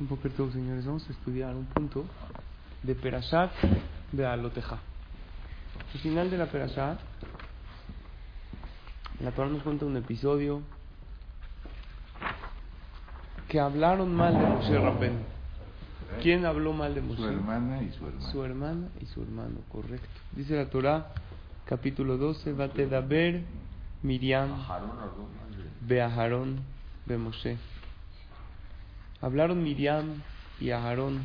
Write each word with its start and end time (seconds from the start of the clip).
Un 0.00 0.08
poquito, 0.08 0.50
señores, 0.50 0.84
vamos 0.84 1.08
a 1.08 1.12
estudiar 1.12 1.54
un 1.54 1.66
punto 1.66 2.04
de 2.82 2.96
Perashat 2.96 3.52
de 4.10 4.26
Aloteja. 4.26 4.80
Al 5.92 6.00
final 6.00 6.30
de 6.30 6.36
la 6.36 6.46
Perashat, 6.46 6.98
la 9.20 9.30
Torah 9.30 9.48
nos 9.48 9.62
cuenta 9.62 9.84
un 9.84 9.96
episodio 9.96 10.62
que 13.48 13.60
hablaron 13.60 14.12
mal 14.12 14.34
de 14.36 14.44
Moshe 14.44 14.76
Rabben. 14.76 15.12
¿Quién 16.20 16.44
habló 16.44 16.72
mal 16.72 16.92
de 16.92 17.00
Moshe? 17.00 17.22
Su 17.22 17.28
hermana 17.28 17.82
y 17.82 17.92
su 17.92 18.06
hermano. 18.06 18.32
Su 18.32 18.44
hermana 18.44 18.88
y 19.00 19.06
su 19.06 19.22
hermano, 19.22 19.58
correcto. 19.70 20.20
Dice 20.32 20.56
la 20.56 20.68
Torah, 20.70 21.12
capítulo 21.66 22.16
12, 22.16 22.52
Batedaber 22.52 23.44
Miriam 24.02 24.50
Beaharón 25.86 26.62
de 27.06 27.16
Moshe. 27.16 27.58
Hablaron 29.24 29.62
Miriam 29.62 30.20
y 30.60 30.68
Aharón 30.68 31.24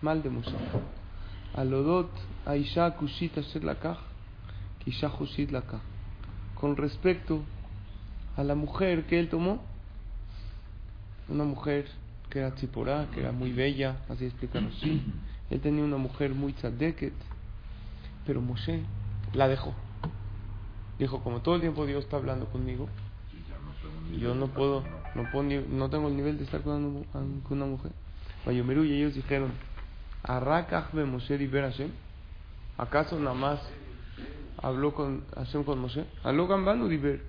mal 0.00 0.22
de 0.22 0.30
Moshe. 0.30 0.56
Alodot 1.54 2.08
Aisha 2.46 2.96
Kushit 2.96 3.36
Asher 3.36 3.62
Lakach, 3.64 3.98
Kisha 4.82 5.10
Kushit 5.10 5.50
Lakach. 5.50 5.82
Con 6.54 6.74
respecto 6.78 7.42
a 8.34 8.42
la 8.44 8.54
mujer 8.54 9.04
que 9.04 9.20
él 9.20 9.28
tomó, 9.28 9.60
una 11.28 11.44
mujer 11.44 11.84
que 12.30 12.38
era 12.38 12.54
Tziporá, 12.54 13.08
que 13.12 13.20
era 13.20 13.30
muy 13.30 13.52
bella, 13.52 13.96
así 14.08 14.24
explica 14.24 14.60
así. 14.60 15.02
Él 15.50 15.60
tenía 15.60 15.84
una 15.84 15.98
mujer 15.98 16.32
muy 16.32 16.54
tzadeket, 16.54 17.12
pero 18.24 18.40
Moshe 18.40 18.84
la 19.34 19.48
dejó. 19.48 19.74
Dijo, 20.98 21.22
como 21.22 21.42
todo 21.42 21.56
el 21.56 21.60
tiempo 21.60 21.84
Dios 21.84 22.04
está 22.04 22.16
hablando 22.16 22.46
conmigo, 22.46 22.88
yo 24.18 24.34
no 24.34 24.46
puedo, 24.46 24.82
no, 25.14 25.24
puedo 25.30 25.44
ni- 25.44 25.58
no 25.58 25.88
tengo 25.90 26.08
el 26.08 26.16
nivel 26.16 26.38
de 26.38 26.44
estar 26.44 26.60
con 26.62 26.84
una, 26.84 27.04
con 27.12 27.42
una 27.50 27.66
mujer. 27.66 27.92
Vayomeru 28.46 28.84
y 28.84 28.92
ellos 28.92 29.14
dijeron, 29.14 29.52
Arrakach 30.22 30.92
be 30.92 31.04
Moshe 31.04 31.38
Hashem. 31.38 31.90
¿Acaso 32.76 33.18
nada 33.18 33.34
más 33.34 33.60
habló 34.62 34.94
con 34.94 35.24
Hashem 35.34 35.64
con 35.64 35.80
Moshe? 35.80 36.04
Aló 36.22 36.46
Gambanu 36.46 36.88
diber. 36.88 37.24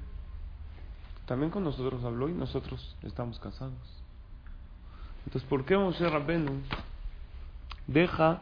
También 1.26 1.52
con 1.52 1.64
nosotros 1.64 2.04
habló 2.04 2.30
y 2.30 2.34
nosotros 2.34 2.96
estamos 3.04 3.40
casados. 3.40 3.74
Entonces, 5.26 5.48
¿por 5.48 5.66
qué 5.66 5.78
Moshe 5.78 6.10
Rabbenu 6.10 6.62
deja 7.88 8.42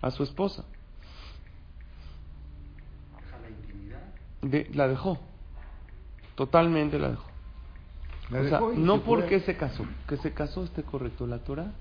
a 0.00 0.10
su 0.10 0.22
esposa? 0.22 0.64
De- 4.42 4.70
la 4.74 4.88
dejó. 4.88 5.18
Totalmente 6.34 6.98
la 6.98 7.10
dejó. 7.10 7.33
O 8.30 8.48
sea, 8.48 8.60
no 8.60 8.96
se 8.96 9.02
porque 9.02 9.40
se 9.40 9.56
casó, 9.56 9.84
que 10.08 10.16
se 10.16 10.32
casó 10.32 10.64
esté 10.64 10.82
correcto. 10.82 11.26
La 11.26 11.38
Torah 11.38 11.72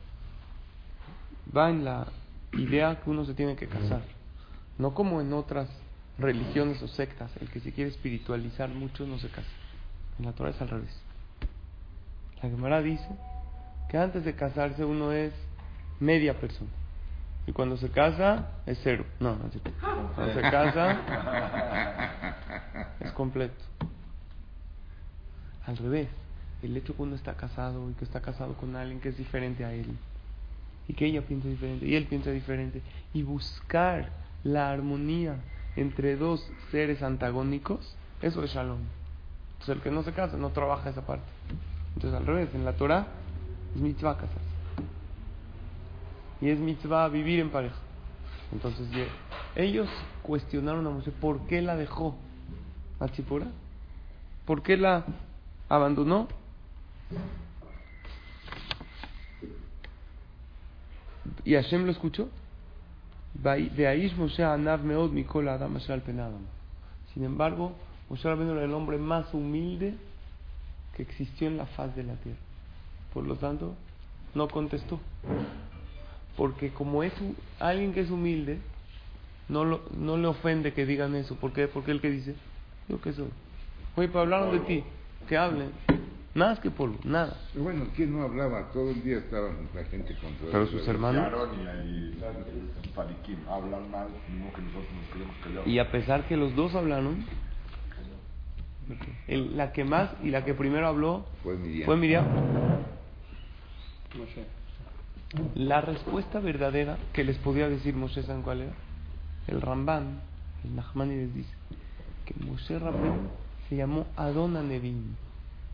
va 1.55 1.69
en 1.69 1.85
la 1.85 2.07
idea 2.53 2.99
que 3.01 3.09
uno 3.09 3.25
se 3.25 3.33
tiene 3.33 3.55
que 3.55 3.67
casar. 3.67 4.01
No 4.77 4.93
como 4.93 5.21
en 5.21 5.33
otras 5.33 5.69
religiones 6.17 6.81
o 6.81 6.87
sectas, 6.87 7.31
el 7.39 7.49
que 7.49 7.59
se 7.59 7.71
quiere 7.71 7.89
espiritualizar 7.89 8.69
mucho 8.69 9.05
no 9.05 9.17
se 9.19 9.29
casa. 9.29 9.47
En 10.19 10.25
la 10.25 10.33
Torah 10.33 10.51
es 10.51 10.61
al 10.61 10.69
revés. 10.69 11.01
La 12.41 12.49
Gemara 12.49 12.81
dice 12.81 13.07
que 13.89 13.97
antes 13.97 14.25
de 14.25 14.35
casarse 14.35 14.83
uno 14.83 15.11
es 15.11 15.33
media 15.99 16.39
persona. 16.39 16.69
Y 17.47 17.51
cuando 17.51 17.77
se 17.77 17.89
casa 17.89 18.49
es 18.65 18.79
cero. 18.83 19.05
No, 19.19 19.35
no 19.35 19.45
es 19.45 19.51
cierto. 19.51 19.71
Cuando 20.15 20.33
se 20.33 20.41
casa 20.41 20.97
es 22.99 23.11
completo. 23.11 23.63
Al 25.65 25.77
revés, 25.77 26.09
el 26.63 26.77
hecho 26.77 26.95
que 26.95 27.01
uno 27.01 27.15
está 27.15 27.35
casado 27.35 27.89
y 27.89 27.93
que 27.93 28.05
está 28.05 28.21
casado 28.21 28.53
con 28.53 28.75
alguien 28.75 28.99
que 28.99 29.09
es 29.09 29.17
diferente 29.17 29.65
a 29.65 29.73
él 29.73 29.87
y 30.87 30.93
que 30.93 31.05
ella 31.05 31.21
piensa 31.21 31.47
diferente 31.47 31.85
y 31.85 31.95
él 31.95 32.05
piensa 32.05 32.31
diferente 32.31 32.81
y 33.13 33.23
buscar 33.23 34.09
la 34.43 34.71
armonía 34.71 35.37
entre 35.75 36.15
dos 36.15 36.47
seres 36.71 37.01
antagónicos, 37.01 37.95
eso 38.21 38.43
es 38.43 38.51
shalom. 38.51 38.79
Entonces 39.53 39.77
el 39.77 39.81
que 39.81 39.91
no 39.91 40.03
se 40.03 40.11
casa 40.13 40.37
no 40.37 40.49
trabaja 40.49 40.89
esa 40.89 41.05
parte. 41.05 41.25
Entonces 41.95 42.19
al 42.19 42.25
revés, 42.25 42.53
en 42.53 42.65
la 42.65 42.73
Torah 42.73 43.07
es 43.75 43.81
mitzvah 43.81 44.15
casarse. 44.15 44.39
Y 46.41 46.49
es 46.49 46.59
mitzvah 46.59 47.07
vivir 47.07 47.39
en 47.39 47.49
pareja. 47.49 47.77
Entonces 48.51 48.87
ellos 49.55 49.87
cuestionaron 50.21 50.85
a 50.85 50.89
Moshe 50.89 51.11
por 51.11 51.47
qué 51.47 51.61
la 51.61 51.75
dejó 51.75 52.15
a 52.99 53.07
Tzipora. 53.07 53.47
¿Por 54.45 54.61
qué 54.61 54.77
la 54.77 55.05
abandonó? 55.69 56.27
Y 61.45 61.55
Hashem 61.55 61.85
lo 61.85 61.91
escuchó. 61.91 62.29
Sin 67.13 67.23
embargo, 67.23 67.73
Moshe 68.09 68.23
Rabbeinu 68.29 68.51
era 68.53 68.63
el 68.63 68.73
hombre 68.73 68.97
más 68.97 69.33
humilde 69.33 69.95
que 70.95 71.03
existió 71.03 71.47
en 71.47 71.57
la 71.57 71.65
faz 71.65 71.95
de 71.95 72.03
la 72.03 72.15
tierra. 72.15 72.39
Por 73.13 73.25
lo 73.25 73.35
tanto, 73.35 73.75
no 74.35 74.47
contestó. 74.47 74.99
Porque 76.37 76.71
como 76.71 77.03
es 77.03 77.13
alguien 77.59 77.93
que 77.93 78.01
es 78.01 78.09
humilde, 78.09 78.59
no, 79.49 79.65
le 79.65 80.27
ofende 80.27 80.73
que 80.73 80.85
digan 80.85 81.15
eso. 81.15 81.35
¿Por 81.35 81.53
qué? 81.53 81.67
Porque 81.67 81.91
él 81.91 82.01
que 82.01 82.09
dice, 82.09 82.35
yo 82.87 83.01
qué 83.01 83.13
soy. 83.13 83.29
Oye, 83.95 84.07
pero 84.07 84.21
hablaron 84.21 84.51
de 84.51 84.59
ti, 84.61 84.83
que 85.27 85.37
hablen. 85.37 85.71
Nada 86.35 86.53
es 86.53 86.59
que 86.59 86.71
polvo, 86.71 86.97
nada. 87.03 87.37
Pero 87.51 87.63
bueno, 87.65 87.85
¿quién 87.95 88.11
no 88.17 88.23
hablaba? 88.23 88.71
Todo 88.71 88.89
el 88.89 89.03
día 89.03 89.17
estaban 89.19 89.69
la 89.75 89.83
gente 89.85 90.15
contra 90.15 90.47
Pero 90.51 90.65
sus 90.67 90.87
hermanos. 90.87 91.27
Y, 91.85 91.89
y 91.91 92.89
Paliquín 92.95 93.37
hablan 93.47 93.91
mal, 93.91 94.07
mismo 94.29 94.51
que 94.53 94.61
nosotros 94.63 94.87
nos 94.99 95.07
queremos 95.13 95.35
callar. 95.43 95.67
Y 95.67 95.77
a 95.79 95.91
pesar 95.91 96.27
que 96.27 96.35
los 96.35 96.55
dos 96.55 96.73
hablaron, 96.73 97.23
el- 99.27 99.55
la 99.57 99.71
que 99.73 99.83
más 99.83 100.09
y 100.23 100.29
la 100.29 100.43
que 100.43 100.53
primero 100.55 100.87
habló 100.87 101.25
Fue 101.43 101.55
Miriam. 101.55 101.85
fue 101.85 101.97
Miriam. 101.97 102.25
La 105.55 105.81
respuesta 105.81 106.39
verdadera 106.39 106.97
que 107.11 107.23
les 107.23 107.37
podía 107.37 107.69
decir 107.69 107.95
Moshe, 107.95 108.23
¿saben 108.23 108.41
cuál 108.43 108.61
era? 108.61 108.73
El 109.47 109.61
Ramban, 109.61 110.21
el 110.63 110.75
Nachmani 110.75 111.15
les 111.15 111.33
dice 111.33 111.53
que 112.25 112.33
Moshe 112.43 112.77
Rabbeinu 112.79 113.29
se 113.69 113.75
llamó 113.75 114.05
Adon 114.15 114.53
Nevim, 114.67 115.15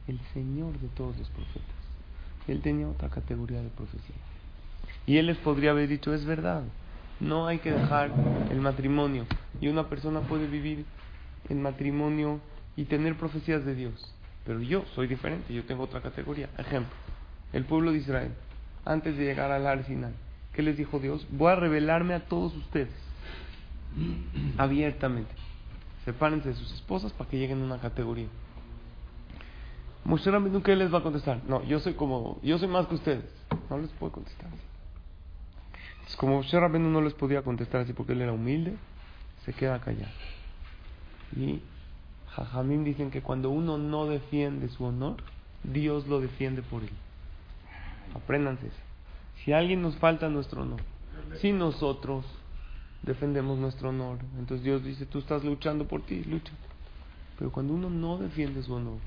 el 0.09 0.20
señor 0.34 0.78
de 0.80 0.88
todos 0.90 1.18
los 1.18 1.30
profetas. 1.30 1.75
Él 2.47 2.62
tenía 2.62 2.88
otra 2.88 3.09
categoría 3.09 3.62
de 3.62 3.70
profecía. 3.70 4.16
Y 5.06 5.18
él 5.18 5.28
les 5.28 5.38
podría 5.38 5.72
haber 5.72 5.88
dicho, 5.88 6.14
es 6.14 6.25
verdad, 6.25 6.64
no 7.20 7.47
hay 7.47 7.59
que 7.59 7.72
dejar 7.72 8.12
el 8.50 8.59
matrimonio. 8.59 9.25
Y 9.62 9.68
una 9.68 9.88
persona 9.88 10.22
puede 10.22 10.47
vivir 10.47 10.86
el 11.50 11.58
matrimonio 11.58 12.40
y 12.75 12.86
tener 12.86 13.16
profecías 13.16 13.66
de 13.66 13.75
Dios. 13.75 14.14
Pero 14.46 14.62
yo 14.62 14.86
soy 14.96 15.08
diferente, 15.08 15.53
yo 15.53 15.64
tengo 15.66 15.84
otra 15.84 16.02
categoría. 16.02 16.50
Ejemplo, 16.58 16.94
el 17.53 17.66
pueblo 17.66 17.91
de 17.91 18.00
Israel, 18.00 18.31
antes 18.86 19.18
de 19.18 19.26
llegar 19.26 19.52
al 19.52 19.68
Ar 19.68 19.86
Sinai, 19.86 20.14
¿qué 20.53 20.62
les 20.62 20.78
dijo 20.78 21.00
Dios? 21.00 21.28
Voy 21.31 21.52
a 21.52 21.56
revelarme 21.56 22.14
a 22.14 22.26
todos 22.26 22.56
ustedes, 22.56 22.94
abiertamente. 24.58 25.31
Sepárense 26.06 26.50
de 26.50 26.56
sus 26.56 26.72
esposas 26.74 27.12
para 27.14 27.30
que 27.30 27.38
lleguen 27.38 27.62
a 27.62 27.66
una 27.66 27.80
categoría. 27.80 28.28
Moshe 30.05 30.31
Rabbeinu, 30.31 30.61
¿qué 30.63 30.75
les 30.75 30.93
va 30.93 30.99
a 30.99 31.03
contestar? 31.03 31.41
No, 31.47 31.63
yo 31.63 31.79
soy 31.79 31.93
como, 31.93 32.39
yo 32.41 32.57
soy 32.57 32.67
más 32.67 32.87
que 32.87 32.95
ustedes. 32.95 33.25
No 33.69 33.77
les 33.77 33.89
puedo 33.91 34.13
contestar 34.13 34.47
así. 34.47 34.61
Entonces, 35.91 36.15
como 36.15 36.37
Moshe 36.37 36.59
Rabbeinu 36.59 36.89
no 36.89 37.01
les 37.01 37.13
podía 37.13 37.41
contestar 37.41 37.81
así 37.81 37.93
porque 37.93 38.13
él 38.13 38.21
era 38.21 38.31
humilde, 38.31 38.75
se 39.45 39.53
queda 39.53 39.79
callado. 39.79 40.11
Y 41.35 41.61
Jajamim 42.29 42.83
dicen 42.83 43.11
que 43.11 43.21
cuando 43.21 43.49
uno 43.49 43.77
no 43.77 44.05
defiende 44.05 44.69
su 44.69 44.85
honor, 44.85 45.17
Dios 45.63 46.07
lo 46.07 46.19
defiende 46.19 46.61
por 46.61 46.83
él. 46.83 46.89
Apréndanse 48.16 48.67
eso. 48.67 48.77
Si 49.43 49.53
alguien 49.53 49.81
nos 49.81 49.95
falta 49.97 50.29
nuestro 50.29 50.63
honor, 50.63 50.81
si 51.40 51.52
nosotros 51.52 52.25
defendemos 53.03 53.57
nuestro 53.57 53.90
honor, 53.90 54.19
entonces 54.37 54.63
Dios 54.63 54.84
dice, 54.84 55.05
tú 55.05 55.19
estás 55.19 55.43
luchando 55.43 55.87
por 55.87 56.02
ti, 56.02 56.23
lucha. 56.23 56.52
Pero 57.37 57.52
cuando 57.52 57.73
uno 57.73 57.90
no 57.90 58.17
defiende 58.17 58.63
su 58.63 58.73
honor, 58.73 58.97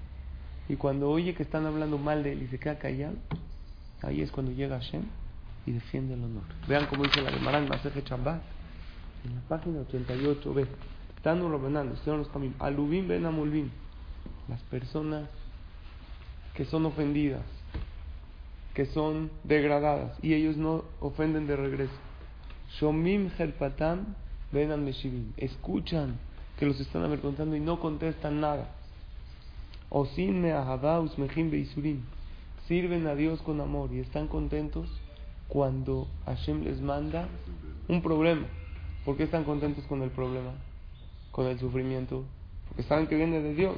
y 0.72 0.76
cuando 0.76 1.10
oye 1.10 1.34
que 1.34 1.42
están 1.42 1.66
hablando 1.66 1.98
mal 1.98 2.22
de 2.22 2.32
él 2.32 2.44
y 2.44 2.46
se 2.46 2.58
queda 2.58 2.78
callado, 2.78 3.16
ahí 4.00 4.22
es 4.22 4.30
cuando 4.30 4.52
llega 4.52 4.80
Hashem 4.80 5.02
y 5.66 5.72
defiende 5.72 6.14
el 6.14 6.24
honor. 6.24 6.44
Vean 6.66 6.86
cómo 6.86 7.02
dice 7.02 7.20
la 7.20 7.30
Gemara 7.30 7.58
en 7.58 7.68
Maseje 7.68 8.00
Shabbat, 8.00 8.40
en 9.26 9.34
la 9.34 9.42
página 9.42 9.80
88, 9.80 10.54
ve, 10.54 10.66
Tanu 11.20 11.54
ustedes 11.54 12.06
los 12.06 12.28
Alubim 12.58 13.06
Ben 13.06 13.26
Amulbim, 13.26 13.68
las 14.48 14.62
personas 14.62 15.28
que 16.54 16.64
son 16.64 16.86
ofendidas, 16.86 17.44
que 18.72 18.86
son 18.86 19.30
degradadas, 19.44 20.16
y 20.22 20.32
ellos 20.32 20.56
no 20.56 20.84
ofenden 21.00 21.46
de 21.46 21.54
regreso. 21.54 21.92
Shomim 22.80 23.30
Helpatam 23.38 24.06
Ben 24.52 24.82
Meshivim, 24.82 25.34
escuchan 25.36 26.14
que 26.58 26.64
los 26.64 26.80
están 26.80 27.04
avergonzando 27.04 27.54
y 27.56 27.60
no 27.60 27.78
contestan 27.78 28.40
nada. 28.40 28.81
Beisurim. 31.50 32.00
sirven 32.66 33.06
a 33.06 33.14
Dios 33.14 33.42
con 33.42 33.60
amor 33.60 33.92
y 33.92 33.98
están 33.98 34.26
contentos 34.26 34.88
cuando 35.48 36.08
Hashem 36.24 36.64
les 36.64 36.80
manda 36.80 37.28
un 37.88 38.00
problema. 38.00 38.46
¿Por 39.04 39.18
qué 39.18 39.24
están 39.24 39.44
contentos 39.44 39.84
con 39.84 40.02
el 40.02 40.10
problema? 40.10 40.52
Con 41.30 41.46
el 41.46 41.58
sufrimiento. 41.58 42.24
Porque 42.68 42.84
saben 42.84 43.06
que 43.06 43.16
viene 43.16 43.40
de 43.40 43.54
Dios. 43.54 43.76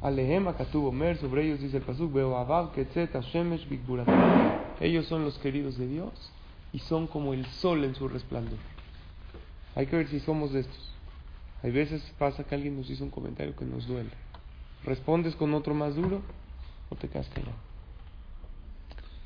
Alehem 0.00 0.46
tuvo 0.70 0.92
mer, 0.92 1.16
sobre 1.16 1.46
ellos 1.46 1.58
dice 1.58 1.78
el 1.78 1.82
pasuk, 1.82 2.12
shemesh 3.22 3.66
Ellos 4.78 5.06
son 5.06 5.24
los 5.24 5.36
queridos 5.38 5.76
de 5.76 5.88
Dios 5.88 6.12
y 6.72 6.78
son 6.78 7.08
como 7.08 7.34
el 7.34 7.44
sol 7.46 7.82
en 7.82 7.96
su 7.96 8.06
resplandor. 8.06 8.58
Hay 9.74 9.86
que 9.86 9.96
ver 9.96 10.06
si 10.06 10.20
somos 10.20 10.52
de 10.52 10.60
estos. 10.60 10.97
Hay 11.62 11.70
veces 11.70 12.02
pasa 12.18 12.44
que 12.44 12.54
alguien 12.54 12.76
nos 12.76 12.88
hizo 12.88 13.04
un 13.04 13.10
comentario 13.10 13.54
que 13.56 13.64
nos 13.64 13.86
duele. 13.86 14.10
¿Respondes 14.84 15.34
con 15.34 15.54
otro 15.54 15.74
más 15.74 15.94
duro 15.96 16.22
o 16.88 16.94
te 16.94 17.08
quedas 17.08 17.28
callado? 17.28 17.56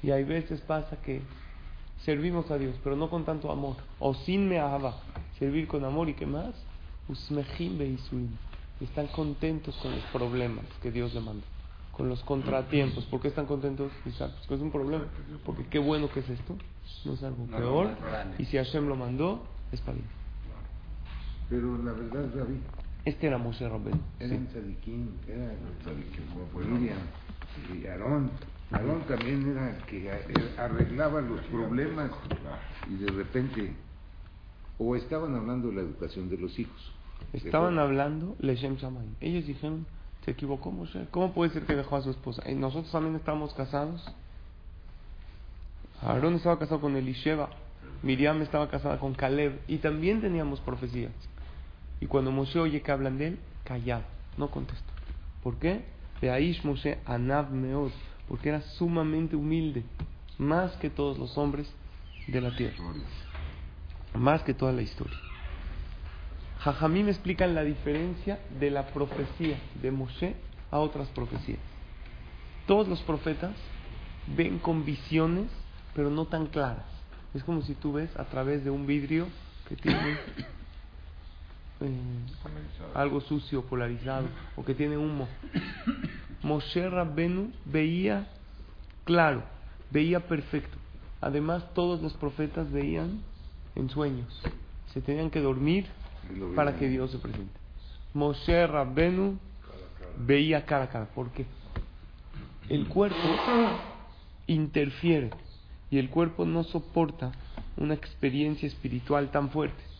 Y 0.02 0.10
hay 0.10 0.24
veces 0.24 0.60
pasa 0.62 0.96
que 1.02 1.20
servimos 2.04 2.50
a 2.50 2.58
Dios, 2.58 2.74
pero 2.82 2.96
no 2.96 3.10
con 3.10 3.24
tanto 3.24 3.52
amor. 3.52 3.76
O 3.98 4.14
sin 4.14 4.48
me 4.48 4.60
servir 5.38 5.68
con 5.68 5.84
amor 5.84 6.08
y 6.08 6.14
qué 6.14 6.26
más? 6.26 6.54
Usmejim 7.08 7.78
beisuim 7.78 8.28
están 8.84 9.06
contentos 9.08 9.76
con 9.76 9.92
los 9.92 10.04
problemas 10.06 10.64
que 10.82 10.90
Dios 10.90 11.14
le 11.14 11.20
manda, 11.20 11.44
con 11.92 12.08
los 12.08 12.22
contratiempos. 12.24 13.04
¿Por 13.06 13.20
qué 13.20 13.28
están 13.28 13.46
contentos? 13.46 13.92
Quizás 14.04 14.32
pues 14.48 14.58
es 14.58 14.64
un 14.64 14.72
problema. 14.72 15.04
Porque 15.44 15.66
qué 15.66 15.78
bueno 15.78 16.10
que 16.10 16.20
es 16.20 16.28
esto, 16.28 16.56
no 17.04 17.12
es 17.14 17.22
algo 17.22 17.44
peor. 17.46 17.90
Y 18.38 18.44
si 18.46 18.56
Hashem 18.56 18.88
lo 18.88 18.96
mandó, 18.96 19.44
es 19.70 19.80
para 19.80 19.94
bien. 19.94 20.21
Pero 21.52 21.76
la 21.84 21.92
verdad, 21.92 22.24
David. 22.34 22.60
Este 23.04 23.26
era 23.26 23.36
Moshe 23.36 23.68
Rabbeinu. 23.68 24.00
Era 24.18 24.30
sí. 24.30 24.46
Tzadikim, 24.52 25.08
era 25.28 25.52
Miriam 26.66 26.96
y 27.74 27.86
Aarón. 27.86 28.30
Aarón 28.70 29.02
también 29.02 29.50
era 29.50 29.76
el 29.76 29.82
que 29.82 30.10
arreglaba 30.56 31.20
los 31.20 31.42
problemas 31.42 32.10
y 32.88 32.94
de 33.04 33.10
repente, 33.10 33.74
o 34.78 34.96
estaban 34.96 35.34
hablando 35.34 35.68
de 35.68 35.74
la 35.74 35.80
educación 35.82 36.30
de 36.30 36.38
los 36.38 36.58
hijos, 36.58 36.94
Estaban 37.34 37.78
hablando 37.78 38.34
Leshem 38.38 38.76
Shamayim. 38.76 39.14
Ellos 39.20 39.46
dijeron, 39.46 39.84
se 40.24 40.30
equivocó 40.30 40.70
Moshe. 40.70 41.06
¿Cómo 41.10 41.34
puede 41.34 41.50
ser 41.50 41.66
que 41.66 41.76
dejó 41.76 41.96
a 41.96 42.00
su 42.00 42.10
esposa? 42.10 42.50
Y 42.50 42.54
nosotros 42.54 42.90
también 42.90 43.16
estábamos 43.16 43.52
casados. 43.52 44.02
Aarón 46.00 46.34
estaba 46.36 46.58
casado 46.58 46.80
con 46.80 46.96
Elisheva. 46.96 47.50
Miriam 48.02 48.40
estaba 48.40 48.70
casada 48.70 48.98
con 48.98 49.12
Caleb. 49.12 49.60
Y 49.68 49.78
también 49.78 50.22
teníamos 50.22 50.58
profecías. 50.60 51.12
Y 52.02 52.06
cuando 52.06 52.32
Moshe 52.32 52.58
oye 52.58 52.82
que 52.82 52.90
hablan 52.90 53.16
de 53.16 53.28
él, 53.28 53.38
callado. 53.62 54.02
No 54.36 54.50
contesta. 54.50 54.92
¿Por 55.40 55.56
qué? 55.60 55.84
Beaish 56.20 56.64
Moshe 56.64 56.98
Anav 57.06 57.52
Meod. 57.52 57.92
Porque 58.26 58.48
era 58.48 58.60
sumamente 58.60 59.36
humilde. 59.36 59.84
Más 60.36 60.72
que 60.78 60.90
todos 60.90 61.16
los 61.16 61.38
hombres 61.38 61.72
de 62.26 62.40
la 62.40 62.56
tierra. 62.56 62.74
Más 64.14 64.42
que 64.42 64.52
toda 64.52 64.72
la 64.72 64.82
historia. 64.82 65.16
Jajamí 66.58 67.04
me 67.04 67.12
explican 67.12 67.54
la 67.54 67.62
diferencia 67.62 68.40
de 68.58 68.72
la 68.72 68.88
profecía 68.88 69.60
de 69.80 69.92
Moshe 69.92 70.34
a 70.72 70.80
otras 70.80 71.06
profecías. 71.10 71.60
Todos 72.66 72.88
los 72.88 73.00
profetas 73.02 73.54
ven 74.36 74.58
con 74.58 74.84
visiones, 74.84 75.46
pero 75.94 76.10
no 76.10 76.24
tan 76.24 76.46
claras. 76.46 76.86
Es 77.32 77.44
como 77.44 77.62
si 77.62 77.74
tú 77.74 77.92
ves 77.92 78.10
a 78.16 78.24
través 78.24 78.64
de 78.64 78.70
un 78.70 78.88
vidrio 78.88 79.28
que 79.68 79.76
tiene 79.76 80.18
eh, 81.82 81.94
algo 82.94 83.20
sucio, 83.20 83.62
polarizado, 83.62 84.26
o 84.56 84.64
que 84.64 84.74
tiene 84.74 84.96
humo. 84.96 85.28
Moshe 86.42 86.88
Rabbenu 86.88 87.52
veía 87.64 88.28
claro, 89.04 89.42
veía 89.90 90.20
perfecto. 90.20 90.76
Además, 91.20 91.64
todos 91.74 92.02
los 92.02 92.14
profetas 92.14 92.70
veían 92.70 93.20
en 93.76 93.88
sueños. 93.88 94.42
Se 94.92 95.00
tenían 95.00 95.30
que 95.30 95.40
dormir 95.40 95.86
para 96.54 96.76
que 96.76 96.88
Dios 96.88 97.10
se 97.10 97.18
presente. 97.18 97.52
Moshe 98.14 98.66
Rabbenu 98.66 99.38
veía 100.18 100.64
cara 100.66 100.84
a 100.84 100.88
cara. 100.88 101.06
¿Por 101.06 101.30
qué? 101.30 101.46
El 102.68 102.88
cuerpo 102.88 103.16
interfiere 104.46 105.30
y 105.90 105.98
el 105.98 106.10
cuerpo 106.10 106.44
no 106.44 106.64
soporta 106.64 107.32
una 107.76 107.94
experiencia 107.94 108.66
espiritual 108.66 109.30
tan 109.30 109.50
fuerte. 109.50 109.91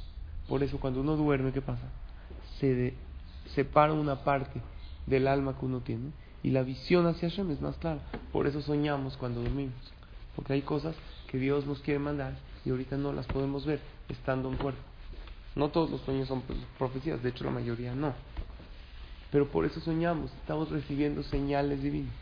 Por 0.49 0.63
eso 0.63 0.79
cuando 0.79 1.01
uno 1.01 1.17
duerme, 1.17 1.53
¿qué 1.53 1.63
pasa? 1.63 1.85
Se 2.59 2.95
separa 3.55 3.93
una 3.93 4.25
parte 4.25 4.61
del 5.07 5.27
alma 5.27 5.59
que 5.59 5.67
uno 5.67 5.81
tiene 5.81 6.11
y 6.43 6.51
la 6.51 6.63
visión 6.63 7.07
hacia 7.07 7.29
Hashem 7.29 7.51
es 7.51 7.61
más 7.61 7.77
clara. 7.77 8.01
Por 8.33 8.47
eso 8.47 8.61
soñamos 8.63 9.17
cuando 9.17 9.43
dormimos. 9.43 9.75
Porque 10.35 10.55
hay 10.55 10.63
cosas 10.63 10.97
que 11.29 11.39
Dios 11.39 11.67
nos 11.67 11.81
quiere 11.81 12.01
mandar 12.01 12.35
y 12.65 12.71
ahorita 12.71 12.97
no 12.97 13.13
las 13.13 13.27
podemos 13.27 13.65
ver 13.67 13.81
estando 14.09 14.51
en 14.51 14.57
cuerpo. 14.57 14.81
No 15.55 15.69
todos 15.69 15.91
los 15.91 16.01
sueños 16.03 16.29
son 16.29 16.43
profecías, 16.79 17.23
de 17.23 17.29
hecho 17.29 17.45
la 17.45 17.51
mayoría 17.51 17.95
no. 17.95 18.15
Pero 19.31 19.49
por 19.49 19.65
eso 19.65 19.81
soñamos, 19.81 20.33
estamos 20.41 20.71
recibiendo 20.71 21.23
señales 21.23 21.83
divinas. 21.83 22.15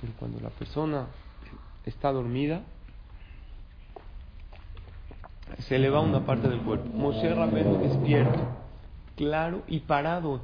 Pero 0.00 0.12
cuando 0.18 0.40
la 0.40 0.50
persona 0.50 1.06
está 1.84 2.12
dormida, 2.12 2.62
se 5.68 5.76
eleva 5.76 6.00
una 6.00 6.24
parte 6.24 6.48
del 6.48 6.60
cuerpo. 6.60 6.88
Moshe 6.94 7.34
Rabbeinu 7.34 7.78
despierto, 7.78 8.40
claro 9.16 9.62
y 9.68 9.80
parado. 9.80 10.40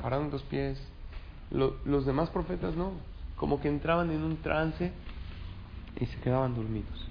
Parado 0.00 0.24
en 0.24 0.30
los 0.30 0.42
pies. 0.42 0.78
los 1.50 2.06
demás 2.06 2.28
profetas 2.30 2.76
no. 2.76 2.92
Como 3.36 3.60
que 3.60 3.68
entraban 3.68 4.10
en 4.10 4.22
un 4.22 4.36
trance 4.36 4.92
y 5.98 6.06
se 6.06 6.16
quedaban 6.20 6.54
dormidos. 6.54 7.08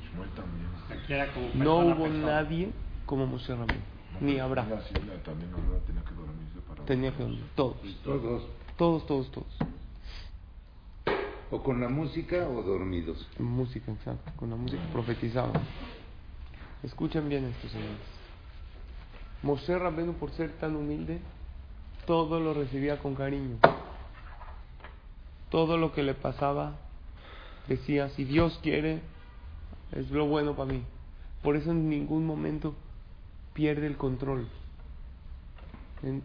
No 1.55 1.77
hubo 1.77 2.07
nadie 2.07 2.71
como 3.07 3.25
Moshe 3.25 3.55
Rabbeinu, 3.55 3.81
ni 4.21 4.37
habrá. 4.39 4.65
Tenía 6.85 7.11
que 7.11 7.23
dormir, 7.23 7.43
todos. 7.55 7.77
Todos. 8.03 8.43
Todos, 8.77 9.05
todos, 9.07 9.31
todos. 9.31 9.57
O 11.51 11.63
con 11.63 11.81
la 11.81 11.89
música 11.89 12.47
o 12.47 12.61
dormidos. 12.61 13.27
Música, 13.39 13.91
exacto, 13.91 14.31
con 14.37 14.51
la 14.51 14.55
música 14.55 14.83
profetizada. 14.93 15.51
Escuchen 16.83 17.27
bien 17.27 17.45
esto, 17.45 17.67
señores. 17.69 17.97
Moshe 19.43 19.77
Rabbeinu, 19.77 20.13
por 20.13 20.31
ser 20.31 20.51
tan 20.59 20.75
humilde, 20.75 21.19
todo 22.05 22.39
lo 22.39 22.53
recibía 22.53 22.99
con 22.99 23.15
cariño. 23.15 23.57
Todo 25.49 25.77
lo 25.77 25.93
que 25.93 26.03
le 26.03 26.13
pasaba, 26.13 26.75
decía, 27.67 28.09
si 28.09 28.23
Dios 28.23 28.59
quiere, 28.61 29.01
es 29.91 30.09
lo 30.11 30.27
bueno 30.27 30.55
para 30.55 30.71
mí. 30.71 30.83
Por 31.41 31.55
eso 31.55 31.71
en 31.71 31.89
ningún 31.89 32.25
momento 32.25 32.75
pierde 33.53 33.87
el 33.87 33.97
control. 33.97 34.47
En 36.03 36.21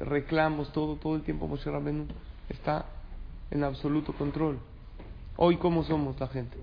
reclamos, 0.00 0.72
todo, 0.72 0.96
todo 0.96 1.14
el 1.14 1.22
tiempo 1.22 1.46
Moshe 1.46 1.70
Rabbeinu 1.70 2.06
está 2.48 2.86
en 3.50 3.64
absoluto 3.64 4.12
control. 4.12 4.58
Hoy, 5.36 5.56
¿cómo 5.56 5.84
somos 5.84 6.18
la 6.20 6.28
gente? 6.28 6.56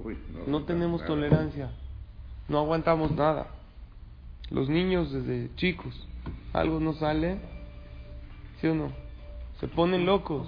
no, 0.48 0.64
tenemos 0.64 1.06
tolerancia, 1.06 1.72
no 2.48 2.60
aguantamos 2.60 3.12
nada. 3.12 3.48
Los 4.50 4.70
niños 4.70 5.12
desde 5.12 5.54
chicos, 5.56 6.08
algo 6.54 6.80
no 6.80 6.94
sale, 6.94 7.38
¿sí 8.62 8.68
o 8.68 8.76
no? 8.76 8.92
Se 9.60 9.68
ponen 9.68 10.06
locos. 10.06 10.48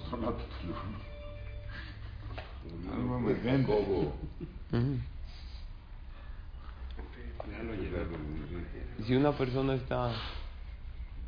Si 9.06 9.16
una 9.16 9.32
persona 9.32 9.74
está, 9.74 10.12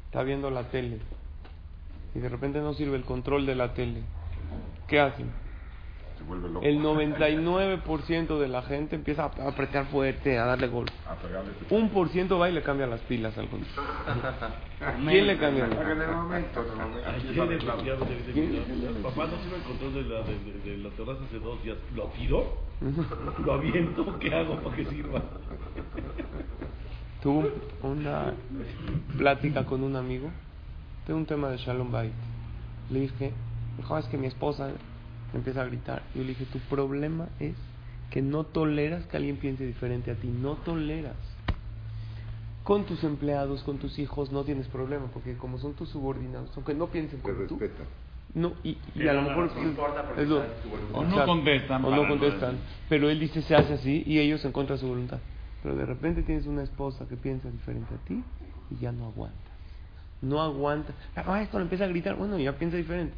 está 0.06 0.24
viendo 0.24 0.50
la 0.50 0.70
tele 0.70 1.00
y 2.14 2.20
de 2.20 2.30
repente 2.30 2.60
no 2.60 2.74
sirve 2.74 2.96
el 2.98 3.04
control 3.04 3.46
de 3.46 3.56
la 3.56 3.74
tele, 3.74 4.04
¿qué 4.88 5.00
hacen? 5.00 5.32
El 6.62 6.80
99% 6.84 8.40
de 8.40 8.48
la 8.48 8.62
gente 8.64 8.96
empieza 8.96 9.24
a 9.24 9.48
apretar 9.48 9.88
fuerte, 9.88 10.38
a 10.38 10.46
darle 10.46 10.68
gol. 10.68 10.86
Un 11.70 11.90
por 11.90 12.10
ciento 12.10 12.40
va 12.40 12.50
y 12.50 12.54
le 12.54 12.62
cambia 12.62 12.88
las 12.88 13.02
pilas 13.02 13.38
al 13.38 13.48
control. 13.48 13.70
¿Quién 15.08 15.28
le 15.28 15.38
cambia? 15.38 15.70
Papá 19.04 19.28
no 19.28 19.38
sirve 19.44 19.58
el 19.58 19.64
control 19.64 19.94
de 19.94 20.04
la, 20.04 20.22
de, 20.22 20.72
de, 20.72 20.78
la 20.78 20.90
terraza 20.92 21.24
hace 21.24 21.40
dos 21.40 21.64
días. 21.64 21.78
¿Lo 21.96 22.06
tiro? 22.08 22.58
¿Lo 23.46 23.54
aviento? 23.54 24.20
¿Qué 24.20 24.34
hago 24.34 24.56
para 24.58 24.76
que 24.76 24.86
sirva? 24.86 25.22
Tuve 27.22 27.54
una 27.84 28.34
plática 29.18 29.66
con 29.66 29.84
un 29.84 29.96
amigo 29.96 30.30
de 31.08 31.14
un 31.14 31.26
tema 31.26 31.50
de 31.50 31.58
Shalom 31.58 31.92
Bait. 31.92 32.14
Le 32.90 33.02
dije, 33.02 33.32
dijo, 33.78 33.98
es 33.98 34.06
que 34.06 34.18
mi 34.18 34.28
esposa 34.28 34.72
empieza 35.34 35.62
a 35.62 35.66
gritar. 35.66 36.04
Yo 36.16 36.22
le 36.22 36.30
dije, 36.30 36.46
tu 36.46 36.60
problema 36.60 37.30
es 37.40 37.56
que 38.10 38.22
no 38.22 38.44
toleras 38.44 39.06
que 39.06 39.18
alguien 39.18 39.38
piense 39.38 39.66
diferente 39.66 40.12
a 40.12 40.16
ti, 40.16 40.28
no 40.28 40.56
toleras. 40.56 41.16
Con 42.64 42.86
tus 42.86 43.04
empleados, 43.04 43.64
con 43.64 43.80
tus 43.80 43.98
hijos, 43.98 44.32
no 44.32 44.44
tienes 44.44 44.68
problema, 44.68 45.08
porque 45.12 45.36
como 45.36 45.58
son 45.58 45.74
tus 45.74 45.90
subordinados, 45.90 46.52
aunque 46.56 46.76
no 46.76 46.88
piensen 46.88 47.20
como 47.22 47.46
tú, 47.48 47.60
No, 48.36 48.54
y, 48.64 48.78
a 49.08 49.14
lo 49.14 49.24
mejor 49.24 49.50
es 50.18 50.28
lo-. 50.28 50.44
O 50.94 51.04
no 51.04 51.26
contestan 51.26 51.84
o 51.84 51.96
no 51.96 52.08
contestan. 52.08 52.58
Pero 52.88 53.10
él 53.10 53.20
dice 53.20 53.42
se 53.42 53.56
hace 53.56 53.74
así 53.74 54.04
y 54.06 54.20
ellos 54.20 54.46
en 54.46 54.52
contra 54.52 54.76
de 54.76 54.82
su 54.82 54.88
voluntad. 54.88 55.20
Pero 55.64 55.76
de 55.76 55.86
repente 55.86 56.22
tienes 56.24 56.46
una 56.46 56.64
esposa 56.64 57.08
que 57.08 57.16
piensa 57.16 57.50
diferente 57.50 57.94
a 57.96 58.08
ti 58.08 58.24
y 58.70 58.82
ya 58.82 58.92
no 58.92 59.08
aguantas. 59.08 59.40
No 60.22 60.42
aguanta. 60.42 60.94
Ah, 61.16 61.42
esto 61.42 61.58
le 61.58 61.64
empieza 61.64 61.86
a 61.86 61.88
gritar. 61.88 62.16
Bueno, 62.16 62.38
ya 62.38 62.54
piensa 62.58 62.78
diferente. 62.78 63.16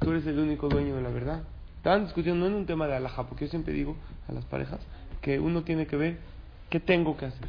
Tú 0.00 0.10
eres 0.10 0.26
el 0.26 0.38
único 0.38 0.68
dueño 0.68 0.96
de 0.96 1.02
la 1.02 1.10
verdad. 1.10 1.42
Estaban 1.76 2.04
discutiendo 2.04 2.44
no 2.44 2.50
en 2.50 2.60
un 2.60 2.66
tema 2.66 2.86
de 2.86 2.96
alhaja, 2.96 3.28
porque 3.28 3.46
yo 3.46 3.50
siempre 3.50 3.72
digo 3.72 3.96
a 4.28 4.32
las 4.32 4.44
parejas 4.44 4.80
que 5.20 5.38
uno 5.40 5.62
tiene 5.62 5.86
que 5.86 5.96
ver 5.96 6.18
qué 6.70 6.80
tengo 6.80 7.16
que 7.16 7.26
hacer. 7.26 7.48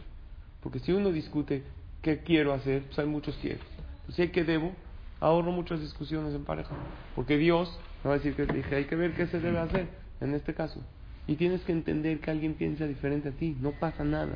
Porque 0.62 0.80
si 0.80 0.92
uno 0.92 1.12
discute 1.12 1.64
qué 2.02 2.20
quiero 2.20 2.54
hacer, 2.54 2.84
pues 2.84 3.00
hay 3.00 3.08
muchos 3.08 3.38
quiero. 3.42 3.60
Pues 4.06 4.16
si 4.16 4.22
hay 4.24 4.30
que 4.30 4.44
debo, 4.44 4.72
ahorro 5.20 5.52
muchas 5.52 5.80
discusiones 5.80 6.34
en 6.34 6.46
pareja. 6.46 6.76
Porque 7.16 7.38
Dios 7.38 7.78
me 8.04 8.10
va 8.10 8.16
a 8.16 8.18
decir 8.18 8.36
que 8.36 8.46
dije, 8.46 8.76
hay 8.76 8.86
que 8.86 8.96
ver 8.96 9.14
qué 9.14 9.28
se 9.28 9.40
debe 9.40 9.60
hacer 9.60 9.88
en 10.22 10.34
este 10.34 10.54
caso. 10.54 10.82
Y 11.28 11.36
tienes 11.36 11.62
que 11.62 11.72
entender 11.72 12.20
que 12.20 12.32
alguien 12.32 12.56
piensa 12.56 12.88
diferente 12.88 13.30
a 13.30 13.32
ti. 13.32 13.56
No 13.60 13.72
pasa 13.72 14.04
nada. 14.04 14.34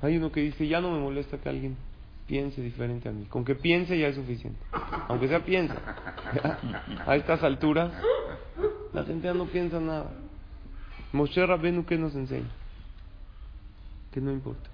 Hay 0.00 0.16
uno 0.16 0.30
que 0.30 0.40
dice, 0.40 0.68
ya 0.68 0.80
no 0.80 0.90
me 0.90 0.98
molesta 0.98 1.38
que 1.38 1.48
alguien 1.48 1.76
piense 2.26 2.60
diferente 2.62 3.08
a 3.08 3.12
mí. 3.12 3.26
Con 3.26 3.44
que 3.44 3.54
piense 3.54 3.98
ya 3.98 4.08
es 4.08 4.16
suficiente. 4.16 4.58
Aunque 5.08 5.28
sea 5.28 5.44
piensa. 5.44 5.76
A 7.06 7.16
estas 7.16 7.42
alturas, 7.42 7.92
la 8.92 9.04
gente 9.04 9.26
ya 9.26 9.34
no 9.34 9.46
piensa 9.46 9.80
nada. 9.80 10.10
Moshe 11.12 11.44
Rabbenu, 11.44 11.84
¿qué 11.84 11.96
nos 11.96 12.14
enseña? 12.14 12.50
Que 14.12 14.20
no 14.20 14.32
importa. 14.32 14.68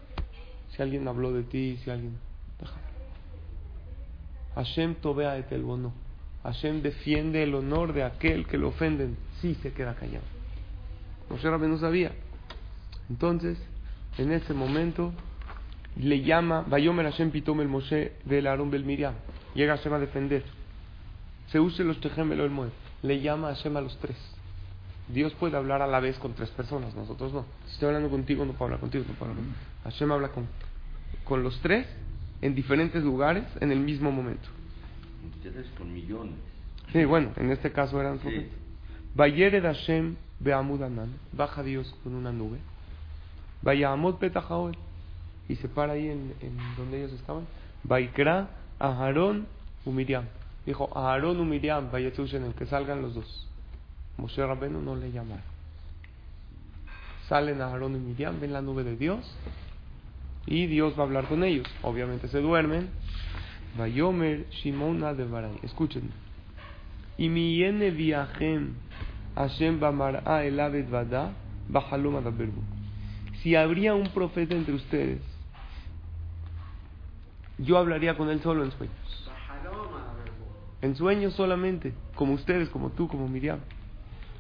Si 0.75 0.83
alguien 0.83 1.07
habló 1.09 1.33
de 1.33 1.42
ti, 1.42 1.78
si 1.85 1.90
alguien... 1.90 2.16
Hashem 4.54 4.97
tobea 4.97 5.38
et 5.38 5.50
el 5.52 5.62
bono. 5.62 5.92
Hashem 6.42 6.83
defiende 6.83 7.42
el 7.42 7.54
honor 7.54 7.92
de 7.92 8.02
aquel 8.02 8.47
que 8.47 8.59
lo 8.59 8.69
ofenden. 8.69 9.16
Sí 9.40 9.54
se 9.62 9.73
queda 9.73 9.95
callado. 9.95 10.25
Moshe 11.28 11.49
Rabbenu 11.49 11.78
sabía. 11.78 12.12
Entonces, 13.09 13.59
en 14.19 14.33
ese 14.33 14.52
momento, 14.54 15.12
le 16.00 16.23
llama, 16.23 16.62
Bayomer 16.62 17.04
Hashem 17.07 17.30
pitom 17.30 17.61
el 17.61 17.69
Moshe 17.69 18.12
del 18.25 18.47
Aarón 18.47 18.71
bel 18.71 18.85
Miriam. 18.85 19.14
Llega 19.54 19.76
Hashem 19.76 19.92
a 19.92 19.99
defender. 19.99 20.45
Se 21.49 21.59
use 21.59 21.83
los 21.85 22.00
Tejem 22.00 22.33
el 22.33 22.50
Moed. 22.50 22.71
Le 23.02 23.21
llama 23.21 23.49
a 23.49 23.54
Hashem 23.54 23.76
a 23.76 23.80
los 23.80 23.97
tres. 23.99 24.16
Dios 25.09 25.35
puede 25.35 25.57
hablar 25.57 25.83
a 25.83 25.87
la 25.87 25.99
vez 25.99 26.19
con 26.19 26.35
tres 26.35 26.50
personas, 26.50 26.95
nosotros 26.95 27.33
no. 27.33 27.45
Si 27.66 27.73
estoy 27.73 27.88
hablando 27.88 28.11
contigo, 28.11 28.45
no 28.45 28.52
puedo 28.52 28.66
hablar 28.66 28.80
contigo, 28.80 29.04
no 29.09 29.14
puedo 29.14 29.33
hablar. 29.33 29.47
Hashem 29.85 30.12
habla 30.12 30.28
con, 30.28 30.47
con 31.25 31.42
los 31.42 31.59
tres 31.61 31.87
en 32.42 32.54
diferentes 32.54 33.02
lugares 33.02 33.45
en 33.61 33.73
el 33.73 33.80
mismo 33.80 34.12
momento. 34.12 34.49
Ustedes 35.37 35.66
con 35.76 35.92
millones. 35.92 36.35
Sí, 36.92 37.04
bueno, 37.04 37.33
en 37.37 37.50
este 37.50 37.73
caso 37.73 38.00
eran 38.00 38.21
Sí. 38.21 38.49
Vayered 39.14 39.62
Hashem 39.62 40.16
be'amud 40.38 40.83
anan. 40.83 41.12
Baja 41.33 41.62
Dios 41.62 41.95
con 42.04 42.14
una 42.14 42.33
nube. 42.33 42.59
Vayamot 43.62 44.19
petajaol. 44.19 44.76
Y 45.50 45.57
se 45.57 45.69
para 45.69 45.95
ahí 45.95 46.09
en, 46.09 46.33
en 46.40 46.57
donde 46.76 46.99
ellos 46.99 47.12
estaban. 47.12 47.45
Vaikra 47.83 48.50
a 48.78 48.87
Aarón 48.87 49.49
u 49.85 49.90
Miriam. 49.90 50.26
Dijo 50.64 50.88
a 50.97 51.11
Aarón 51.11 51.40
u 51.40 51.45
Miriam, 51.45 51.90
vayetushenen, 51.90 52.52
que 52.52 52.66
salgan 52.66 53.02
los 53.02 53.14
dos. 53.14 53.49
Moshe 54.16 54.47
Rabenu 54.47 54.80
no 54.80 54.95
le 54.95 55.11
llamaron. 55.11 55.42
Salen 57.28 57.61
a 57.61 57.66
Aarón 57.66 57.97
y 57.97 57.99
Miriam, 57.99 58.38
ven 58.40 58.52
la 58.52 58.62
nube 58.62 58.85
de 58.85 58.97
Dios. 58.97 59.28
Y 60.47 60.66
Dios 60.66 60.95
va 60.97 61.02
a 61.02 61.07
hablar 61.07 61.26
con 61.26 61.42
ellos. 61.42 61.66
Obviamente 61.83 62.28
se 62.28 62.40
duermen. 62.40 62.88
Vayomer 63.76 64.49
Shimona 64.50 65.14
de 65.14 65.25
Baray. 65.25 65.59
Escuchen. 65.64 66.12
Y 67.19 67.28
mi 67.28 67.57
yene 67.57 67.90
viajem 67.90 68.75
Hashem 69.35 69.80
bamar'a 69.80 70.45
el 70.45 70.61
abed 70.61 70.88
vada 70.88 71.33
adaberbu. 71.73 72.62
Si 73.42 73.57
habría 73.57 73.95
un 73.95 74.09
profeta 74.09 74.54
entre 74.54 74.75
ustedes, 74.75 75.23
yo 77.62 77.79
hablaría 77.79 78.17
con 78.17 78.31
él 78.31 78.40
solo 78.40 78.64
en 78.64 78.73
sueños. 78.73 79.31
En 80.83 80.97
sueños 80.97 81.35
solamente, 81.35 81.93
como 82.14 82.33
ustedes, 82.33 82.69
como 82.71 82.90
tú, 82.90 83.07
como 83.09 83.29
Miriam. 83.29 83.59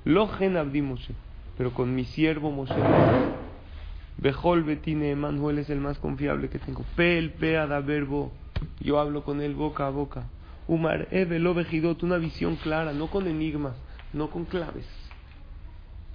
Lo 0.04 0.28
pero 1.56 1.74
con 1.74 1.94
mi 1.94 2.04
siervo 2.04 2.50
Moshe. 2.50 2.74
Bejol 4.16 4.64
betine 4.64 5.10
Emanuel 5.10 5.58
es 5.58 5.68
el 5.70 5.80
más 5.80 5.98
confiable 5.98 6.48
que 6.48 6.58
tengo. 6.58 6.84
Pe 6.96 7.18
el 7.18 7.32
pe 7.32 7.58
verbo. 7.84 8.32
Yo 8.80 8.98
hablo 8.98 9.22
con 9.24 9.42
él 9.42 9.54
boca 9.54 9.86
a 9.86 9.90
boca. 9.90 10.24
Umar 10.68 11.08
evelo 11.10 11.52
vejidot, 11.52 12.02
una 12.02 12.16
visión 12.16 12.56
clara, 12.56 12.92
no 12.92 13.08
con 13.08 13.26
enigmas, 13.26 13.74
no 14.12 14.30
con 14.30 14.44
claves. 14.44 14.86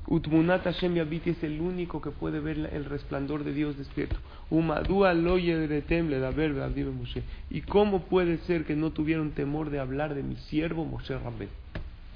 Utmunat 0.08 0.64
Hashem 0.64 0.96
Yabiti 0.96 1.32
es 1.32 1.44
el 1.44 1.60
único 1.60 2.00
que 2.02 2.12
puede 2.12 2.40
ver 2.40 2.70
el 2.72 2.86
resplandor 2.86 3.44
de 3.44 3.54
Dios 3.54 3.78
despierto. 3.78 4.18
Umadua 4.50 5.14
lo 5.14 5.38
le 6.10 6.20
da 6.20 6.30
verbe 6.30 6.86
Moshe. 6.92 7.24
¿Y 7.50 7.62
cómo 7.62 8.04
puede 8.04 8.38
ser 8.40 8.66
que 8.66 8.76
no 8.76 8.92
tuvieron 8.92 9.32
temor 9.32 9.72
de 9.72 9.80
hablar 9.80 10.14
de 10.14 10.22
mi 10.22 10.36
siervo 10.36 10.86
Moshe 10.86 11.18
Rabben? 11.18 11.50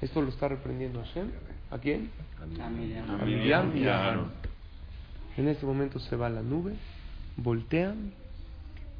Esto 0.00 0.22
lo 0.22 0.28
está 0.28 0.48
reprendiendo 0.48 1.02
Hashem. 1.02 1.28
¿A 1.70 1.78
quién? 1.78 2.10
A 2.60 3.24
Miriam 3.24 3.76
y 3.76 3.86
a. 3.86 4.20
En 5.36 5.48
ese 5.48 5.64
momento 5.66 5.98
se 5.98 6.16
va 6.16 6.28
la 6.28 6.42
nube, 6.42 6.74
voltean, 7.36 8.12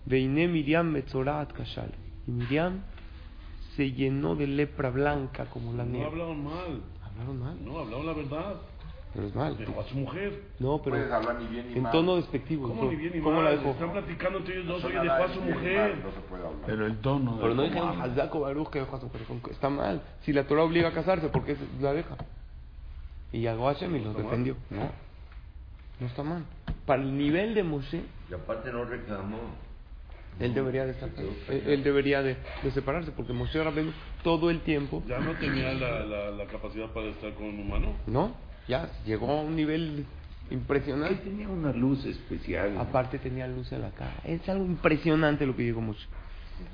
Veiné 0.07 0.49
Miriam 0.49 0.87
Metzorat 0.91 1.53
Kashal. 1.53 1.91
Y 2.27 2.31
Miriam 2.31 2.81
se 3.77 3.93
llenó 3.93 4.35
de 4.35 4.47
lepra 4.47 4.91
blanca 4.91 5.47
como 5.47 5.73
la 5.73 5.85
No 5.85 5.91
nieve. 5.91 6.07
hablaron 6.07 6.45
mal. 6.45 6.81
Hablaron 7.05 7.39
mal, 7.41 7.57
No, 7.65 7.79
hablaron 7.79 8.07
la 8.07 8.13
verdad. 8.13 8.57
Pero 9.15 9.27
es 9.27 9.35
mal. 9.35 9.57
Dejó 9.57 9.81
a 9.81 9.85
su 9.85 9.97
mujer. 9.97 10.43
No, 10.59 10.81
pero 10.83 10.97
Puedes 10.97 11.13
hablar 11.13 11.41
ni 11.41 11.47
bien 11.49 11.69
ni 11.69 11.75
en 11.77 11.83
mal. 11.83 11.93
tono 11.93 12.17
despectivo. 12.17 12.69
¿Cómo 12.69 12.91
ni 12.91 12.97
bien 12.97 13.13
ni 13.15 13.21
¿Cómo 13.21 13.37
mal? 13.37 13.45
la 13.45 13.51
dejó? 13.53 13.71
Están 13.71 13.93
platicando 13.93 14.39
entre 14.39 14.55
ellos 14.55 14.67
dos. 14.69 14.83
No 14.83 14.89
Oye, 14.89 15.01
dejó 15.01 15.25
a 15.25 15.29
su 15.35 15.41
mujer. 15.41 15.91
mal, 15.95 16.03
No 16.05 16.11
se 16.13 16.21
puede 16.29 16.47
hablar. 16.47 16.63
Pero 16.67 16.87
el 16.87 16.97
tono 16.99 17.35
de 17.37 17.43
Pero 17.43 17.55
no 17.55 17.63
dijeron 17.63 17.89
habla. 17.89 18.05
Hazak 18.05 18.35
o 18.35 18.41
Baruch 18.41 18.71
que 18.71 18.79
dejó 18.81 18.97
a 18.97 19.01
su 19.01 19.07
mujer. 19.07 19.23
Está 19.51 19.69
mal. 19.71 20.03
Si 20.23 20.33
la 20.33 20.45
Torah 20.45 20.63
obliga 20.63 20.89
a 20.89 20.93
casarse, 20.93 21.29
¿por 21.29 21.45
qué 21.45 21.57
la 21.81 21.93
deja? 21.93 22.17
Y 23.33 23.41
llegó 23.41 23.67
Hashem 23.67 23.95
y 23.97 24.01
los 24.01 24.17
defendió. 24.17 24.57
No, 24.71 24.91
no 26.01 26.07
está 26.07 26.23
mal. 26.23 26.45
Para 26.87 27.03
el 27.03 27.17
nivel 27.17 27.55
de 27.55 27.63
Moshe, 27.63 28.03
Y 28.31 28.35
aparte 28.35 28.73
no 28.73 28.85
reclamó. 28.85 29.39
Él 30.39 30.55
debería 30.55 30.87
de 30.87 30.93
estar, 30.93 31.11
él, 31.19 31.63
él 31.67 31.83
debería 31.85 32.23
de, 32.23 32.37
de 32.63 32.71
separarse 32.71 33.11
porque 33.11 33.33
Moshe 33.33 33.63
Rabbeinu 33.63 33.93
todo 34.23 34.49
el 34.49 34.61
tiempo, 34.61 35.03
Ya 35.07 35.19
no 35.19 35.33
tenía 35.35 35.75
la, 35.75 36.01
la, 36.07 36.31
la 36.31 36.45
capacidad 36.47 36.87
para 36.91 37.09
estar 37.09 37.35
con 37.35 37.47
un 37.47 37.61
humano. 37.61 37.93
¿no? 38.07 38.33
Ya 38.71 38.89
llegó 39.05 39.33
a 39.33 39.43
un 39.43 39.57
nivel 39.57 39.83
Él 39.83 40.07
impresionante. 40.53 41.17
tenía 41.17 41.49
una 41.49 41.73
luz 41.73 42.05
especial. 42.05 42.79
Aparte 42.79 43.19
tenía 43.19 43.49
luz 43.49 43.73
en 43.73 43.83
la 43.83 43.91
cara. 43.91 44.15
Es 44.23 44.49
algo 44.49 44.65
impresionante 44.65 45.45
lo 45.45 45.57
que 45.57 45.65
llegó 45.65 45.81
Moshe. 45.81 46.07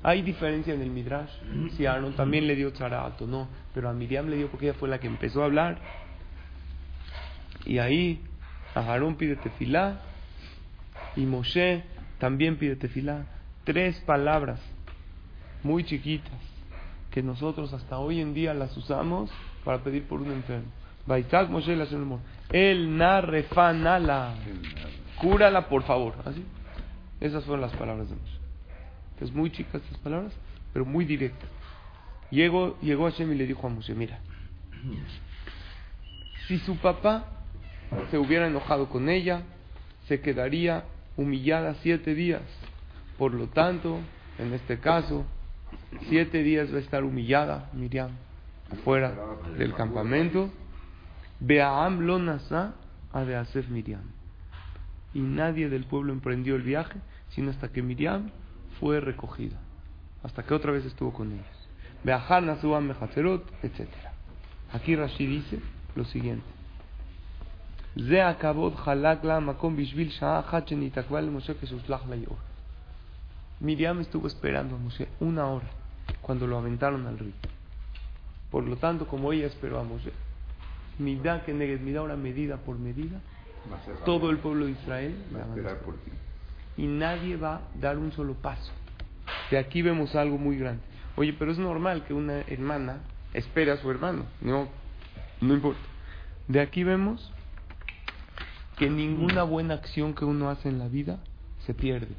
Hay 0.02 0.20
diferencia 0.20 0.74
en 0.74 0.82
el 0.82 0.90
Midrash. 0.90 1.30
Si 1.74 1.86
a 1.86 1.94
Aaron 1.94 2.14
también 2.14 2.46
le 2.46 2.54
dio 2.54 2.70
tzaraat 2.70 3.22
o 3.22 3.26
no, 3.26 3.48
pero 3.72 3.88
a 3.88 3.94
Miriam 3.94 4.28
le 4.28 4.36
dio 4.36 4.48
porque 4.50 4.68
ella 4.68 4.78
fue 4.78 4.90
la 4.90 4.98
que 4.98 5.06
empezó 5.06 5.40
a 5.40 5.46
hablar. 5.46 5.78
Y 7.64 7.78
ahí 7.78 8.20
a 8.74 8.80
Aarón 8.80 9.16
pide 9.16 9.36
tefilá 9.36 10.02
y 11.16 11.24
Moshe 11.24 11.82
también 12.18 12.56
pide 12.58 12.76
tefilá. 12.76 13.24
Tres 13.64 13.98
palabras 14.00 14.60
muy 15.62 15.84
chiquitas 15.84 16.40
que 17.10 17.22
nosotros 17.22 17.72
hasta 17.72 17.98
hoy 17.98 18.20
en 18.20 18.34
día 18.34 18.52
las 18.52 18.76
usamos 18.76 19.30
para 19.64 19.78
pedir 19.82 20.04
por 20.04 20.20
un 20.20 20.30
enfermo. 20.30 20.70
Baitak 21.06 21.48
Moshe 21.50 21.76
la 21.76 21.86
El 22.50 22.96
narrefanala. 22.96 24.34
Cúrala, 25.20 25.68
por 25.68 25.82
favor. 25.84 26.14
¿Así? 26.24 26.44
Esas 27.20 27.44
fueron 27.44 27.62
las 27.62 27.72
palabras 27.74 28.08
de 28.08 28.16
Moshe. 28.16 28.38
Es 29.20 29.32
muy 29.32 29.50
chicas 29.50 29.82
estas 29.82 29.98
palabras, 29.98 30.32
pero 30.72 30.84
muy 30.84 31.04
directas. 31.04 31.48
Llegó, 32.30 32.78
llegó 32.80 33.04
Hashem 33.04 33.32
y 33.32 33.36
le 33.36 33.46
dijo 33.46 33.66
a 33.66 33.70
Moshe, 33.70 33.94
mira, 33.94 34.18
si 36.46 36.58
su 36.58 36.76
papá 36.76 37.24
se 38.10 38.18
hubiera 38.18 38.46
enojado 38.46 38.88
con 38.88 39.08
ella, 39.08 39.42
se 40.06 40.20
quedaría 40.20 40.84
humillada 41.16 41.74
siete 41.82 42.14
días. 42.14 42.42
Por 43.16 43.32
lo 43.32 43.46
tanto, 43.48 43.98
en 44.38 44.52
este 44.52 44.78
caso, 44.78 45.24
siete 46.08 46.42
días 46.42 46.72
va 46.72 46.76
a 46.76 46.80
estar 46.80 47.04
humillada 47.04 47.70
Miriam 47.72 48.10
afuera 48.70 49.14
del 49.56 49.74
campamento. 49.74 50.50
Beaam 51.40 52.00
lo 52.00 52.18
nasa 52.18 52.74
a 53.12 53.22
Beasef 53.22 53.68
Miriam. 53.68 54.04
Y 55.14 55.20
nadie 55.20 55.68
del 55.68 55.84
pueblo 55.84 56.12
emprendió 56.12 56.56
el 56.56 56.62
viaje, 56.62 56.98
sino 57.30 57.50
hasta 57.50 57.68
que 57.68 57.82
Miriam 57.82 58.30
fue 58.80 59.00
recogida. 59.00 59.58
Hasta 60.22 60.42
que 60.42 60.54
otra 60.54 60.72
vez 60.72 60.84
estuvo 60.84 61.12
con 61.12 61.32
ellos. 61.32 61.68
Beajar 62.04 62.42
Nasuam 62.42 62.90
etc. 62.90 63.88
Aquí 64.72 64.96
Rashi 64.96 65.26
dice 65.26 65.60
lo 65.94 66.04
siguiente. 66.04 66.44
Ze 67.96 68.20
akabod 68.20 68.74
halak 68.84 69.24
la 69.24 69.40
makom 69.40 69.74
bishvil 69.74 70.10
sha'achat 70.10 70.68
shenitakbal 70.68 71.30
Moshe 71.30 71.56
la 71.88 72.00
Miriam 73.60 74.00
estuvo 74.00 74.26
esperando 74.26 74.76
a 74.76 74.78
Moshe 74.78 75.08
una 75.20 75.46
hora 75.46 75.66
cuando 76.20 76.46
lo 76.46 76.58
aventaron 76.58 77.06
al 77.06 77.18
río. 77.18 77.32
Por 78.50 78.64
lo 78.64 78.76
tanto, 78.76 79.06
como 79.06 79.32
ella 79.32 79.46
esperó 79.46 79.80
a 79.80 79.82
Moshe, 79.82 80.12
Midá 80.98 81.44
que 81.44 81.52
Neged, 81.52 81.96
ahora 81.96 82.16
medida 82.16 82.56
por 82.56 82.78
medida, 82.78 83.20
todo 84.04 84.30
el 84.30 84.38
pueblo 84.38 84.66
de 84.66 84.72
Israel 84.72 85.14
Va 85.34 85.38
a 85.38 85.42
esperar 85.42 85.56
esperar. 85.74 85.78
por 85.84 85.94
ti. 85.96 86.10
y 86.78 86.86
nadie 86.86 87.36
va 87.36 87.56
a 87.56 87.60
dar 87.80 87.98
un 87.98 88.12
solo 88.12 88.34
paso. 88.34 88.72
De 89.50 89.58
aquí 89.58 89.82
vemos 89.82 90.14
algo 90.14 90.38
muy 90.38 90.56
grande. 90.56 90.82
Oye, 91.16 91.32
pero 91.32 91.50
es 91.52 91.58
normal 91.58 92.04
que 92.04 92.14
una 92.14 92.40
hermana 92.42 92.98
espere 93.34 93.70
a 93.72 93.76
su 93.78 93.90
hermano. 93.90 94.24
No, 94.40 94.68
no 95.40 95.54
importa. 95.54 95.80
De 96.48 96.60
aquí 96.60 96.84
vemos 96.84 97.32
que 98.76 98.88
ninguna 98.90 99.42
buena 99.42 99.74
acción 99.74 100.14
que 100.14 100.24
uno 100.24 100.48
hace 100.50 100.68
en 100.68 100.78
la 100.78 100.88
vida 100.88 101.18
se 101.66 101.74
pierde. 101.74 102.14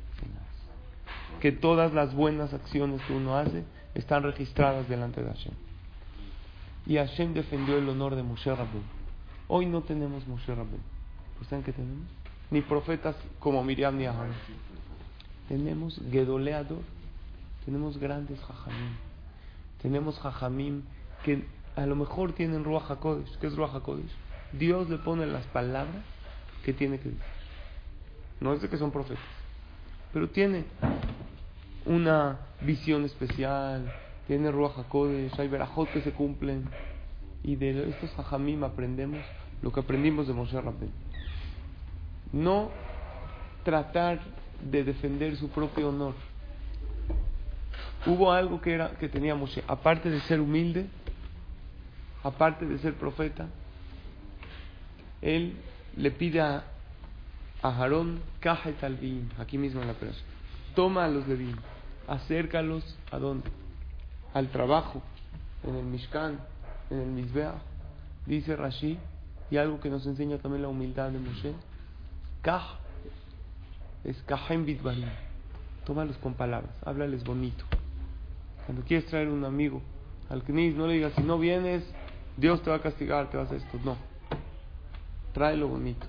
Que 1.39 1.51
todas 1.51 1.93
las 1.93 2.13
buenas 2.15 2.53
acciones 2.53 2.99
que 3.03 3.13
uno 3.13 3.37
hace 3.37 3.63
están 3.93 4.23
registradas 4.23 4.89
delante 4.89 5.21
de 5.21 5.29
Hashem. 5.29 5.53
Y 6.87 6.95
Hashem 6.95 7.33
defendió 7.33 7.77
el 7.77 7.89
honor 7.89 8.15
de 8.15 8.23
Moshe 8.23 8.49
Rabbeinu. 8.49 8.87
Hoy 9.49 9.65
no 9.65 9.81
tenemos 9.81 10.25
Moshe 10.25 10.55
Rabbeinu. 10.55 10.83
¿Pues 11.37 11.49
¿Saben 11.49 11.65
qué 11.65 11.73
tenemos? 11.73 12.07
Ni 12.49 12.61
profetas 12.61 13.15
como 13.39 13.61
Miriam 13.61 13.97
ni 13.97 14.05
Aharon. 14.05 14.33
Tenemos 15.49 16.01
Gedoleador. 16.09 16.81
Tenemos 17.65 17.97
grandes 17.97 18.39
Jajamim. 18.39 18.95
Tenemos 19.81 20.17
Jajamim 20.19 20.83
que 21.23 21.45
a 21.75 21.85
lo 21.85 21.97
mejor 21.97 22.31
tienen 22.31 22.63
Ruach 22.63 22.89
HaKodesh. 22.89 23.37
¿Qué 23.39 23.47
es 23.47 23.55
Ruach 23.57 23.75
HaKodesh? 23.75 24.11
Dios 24.53 24.89
le 24.89 24.97
pone 24.97 25.25
las 25.25 25.45
palabras 25.47 26.05
que 26.63 26.71
tiene 26.71 26.99
que 26.99 27.09
decir. 27.09 27.23
No 28.39 28.53
es 28.53 28.61
de 28.61 28.69
que 28.69 28.77
son 28.77 28.91
profetas. 28.91 29.23
Pero 30.13 30.29
tiene 30.29 30.63
una 31.85 32.39
visión 32.61 33.03
especial. 33.03 33.93
Tiene 34.27 34.51
Ruach 34.51 34.77
HaKodesh. 34.77 35.39
Hay 35.39 35.47
verajot 35.47 35.89
que 35.91 36.01
se 36.01 36.11
cumplen. 36.11 36.69
Y 37.43 37.55
de 37.55 37.89
estos 37.89 38.11
Jajamim 38.11 38.63
aprendemos 38.63 39.19
lo 39.61 39.71
que 39.71 39.79
aprendimos 39.79 40.27
de 40.27 40.33
Moshe 40.33 40.59
Rabbeinu. 40.59 40.93
No 42.33 42.69
tratar 43.63 44.19
de 44.61 44.83
defender 44.83 45.35
su 45.37 45.49
propio 45.49 45.89
honor. 45.89 46.13
Hubo 48.05 48.31
algo 48.31 48.61
que 48.61 48.73
era 48.73 48.91
que 48.91 49.09
tenía 49.09 49.35
Moshe, 49.35 49.63
aparte 49.67 50.09
de 50.09 50.19
ser 50.21 50.39
humilde, 50.39 50.85
aparte 52.23 52.65
de 52.65 52.77
ser 52.79 52.93
profeta, 52.93 53.47
él 55.21 55.55
le 55.95 56.11
pide 56.11 56.41
a, 56.41 56.63
Aarón, 57.63 58.21
Kajet 58.39 58.83
al 58.83 58.99
aquí 59.39 59.57
mismo 59.57 59.81
en 59.81 59.87
la 59.87 59.93
presa, 59.93 60.19
toma 60.75 61.05
a 61.05 61.09
los 61.09 61.27
Levín, 61.27 61.55
acércalos 62.07 62.97
a 63.11 63.17
dónde? 63.17 63.49
Al 64.37 64.49
trabajo, 64.49 65.01
en 65.63 65.73
el 65.73 65.83
Mishkan, 65.83 66.37
en 66.91 66.99
el 66.99 67.07
Mizbeah, 67.07 67.55
dice 68.27 68.55
Rashi, 68.55 68.99
y 69.49 69.57
algo 69.57 69.79
que 69.79 69.89
nos 69.89 70.05
enseña 70.05 70.37
también 70.37 70.61
la 70.61 70.67
humildad 70.67 71.09
de 71.09 71.17
Moshe, 71.17 71.53
Kah 72.43 72.77
es 74.03 74.15
Kahem 74.27 74.63
Bidbarim. 74.63 75.09
Tómalos 75.87 76.17
con 76.17 76.35
palabras, 76.35 76.69
háblales 76.85 77.23
bonito. 77.23 77.65
Cuando 78.67 78.83
quieres 78.83 79.07
traer 79.07 79.27
un 79.27 79.43
amigo 79.43 79.81
al 80.29 80.43
Knis, 80.43 80.75
no 80.75 80.85
le 80.85 80.93
digas, 80.93 81.13
si 81.15 81.23
no 81.23 81.39
vienes, 81.39 81.83
Dios 82.37 82.61
te 82.61 82.69
va 82.69 82.75
a 82.75 82.81
castigar, 82.83 83.31
te 83.31 83.37
vas 83.37 83.51
a 83.51 83.55
esto. 83.55 83.79
No. 83.83 83.97
Tráelo 85.33 85.67
bonito. 85.67 86.05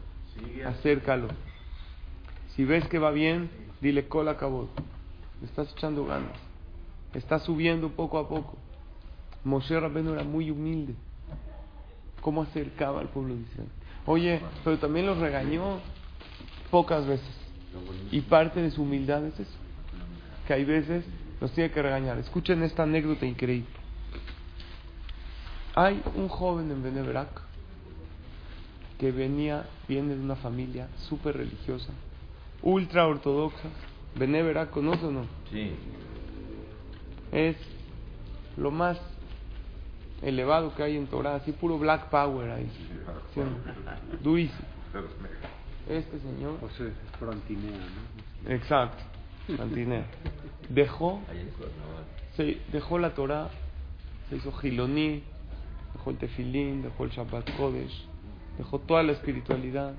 Acércalo. 0.67 1.29
Si 2.55 2.67
ves 2.67 2.87
que 2.89 2.99
va 2.99 3.11
bien, 3.11 3.49
dile 3.81 4.07
cola 4.07 4.37
cabot. 4.37 4.69
Le 5.41 5.47
estás 5.47 5.73
echando 5.73 6.05
ganas. 6.05 6.48
Está 7.15 7.39
subiendo 7.39 7.89
poco 7.91 8.19
a 8.19 8.29
poco. 8.29 8.57
Moshe 9.45 9.79
Rabbeinu 9.79 10.13
era 10.13 10.25
muy 10.25 10.51
humilde. 10.51 10.95
¿Cómo 12.21 12.43
acercaba 12.43 13.01
al 13.01 13.09
pueblo 13.09 13.35
de 13.35 13.41
Israel? 13.43 13.69
Oye, 14.07 14.41
pero 14.65 14.79
también 14.79 15.07
los 15.07 15.19
regañó 15.19 15.81
pocas 16.71 17.07
veces. 17.07 17.29
Y 18.11 18.21
parte 18.23 18.61
de 18.61 18.71
su 18.71 18.83
humildad 18.83 19.25
es 19.25 19.39
eso. 19.41 19.57
Que 20.47 20.55
hay 20.55 20.65
veces 20.65 21.05
los 21.41 21.53
tiene 21.53 21.71
que 21.71 21.83
regañar. 21.83 22.19
Escuchen 22.19 22.63
esta 22.63 22.83
anécdota 22.83 23.27
increíble. 23.27 23.69
Hay 25.75 26.03
un 26.17 26.29
joven 26.29 26.71
en 26.71 26.83
Beneverac 26.83 27.29
que 28.99 29.13
venía, 29.13 29.65
viene 29.87 30.17
de 30.17 30.21
una 30.21 30.35
familia 30.37 30.89
súper 31.09 31.37
religiosa, 31.37 31.93
ultra 32.63 33.07
ortodoxa. 33.07 33.69
Beneverac, 34.17 34.71
¿conoce 34.71 35.07
o 35.07 35.13
no? 35.13 35.27
Sí. 35.53 35.71
Es 37.33 37.57
lo 38.57 38.71
más 38.71 38.99
elevado 40.23 40.75
que 40.75 40.83
hay 40.83 40.97
en 40.97 41.07
Torah, 41.07 41.37
así 41.37 41.53
puro 41.53 41.79
black 41.79 42.09
power 42.11 42.51
ahí. 42.51 42.71
¿Sí? 43.35 43.41
Durísimo. 44.23 44.69
Este 45.89 46.19
señor 46.21 46.59
O 46.61 46.69
sea, 46.71 46.87
es 46.87 46.93
frontinea, 47.19 47.71
¿no? 47.71 48.51
Exacto, 48.51 49.03
Santinea. 49.57 50.05
Dejó, 50.69 51.21
se, 52.37 52.59
dejó 52.73 52.99
la 52.99 53.15
Torah, 53.15 53.49
se 54.29 54.37
hizo 54.37 54.53
giloní, 54.53 55.23
dejó 55.95 56.11
el 56.11 56.19
tefilín, 56.19 56.83
dejó 56.83 57.05
el 57.05 57.11
Shabbat 57.11 57.57
Kodesh, 57.57 58.07
dejó 58.59 58.79
toda 58.81 59.03
la 59.03 59.13
espiritualidad 59.13 59.95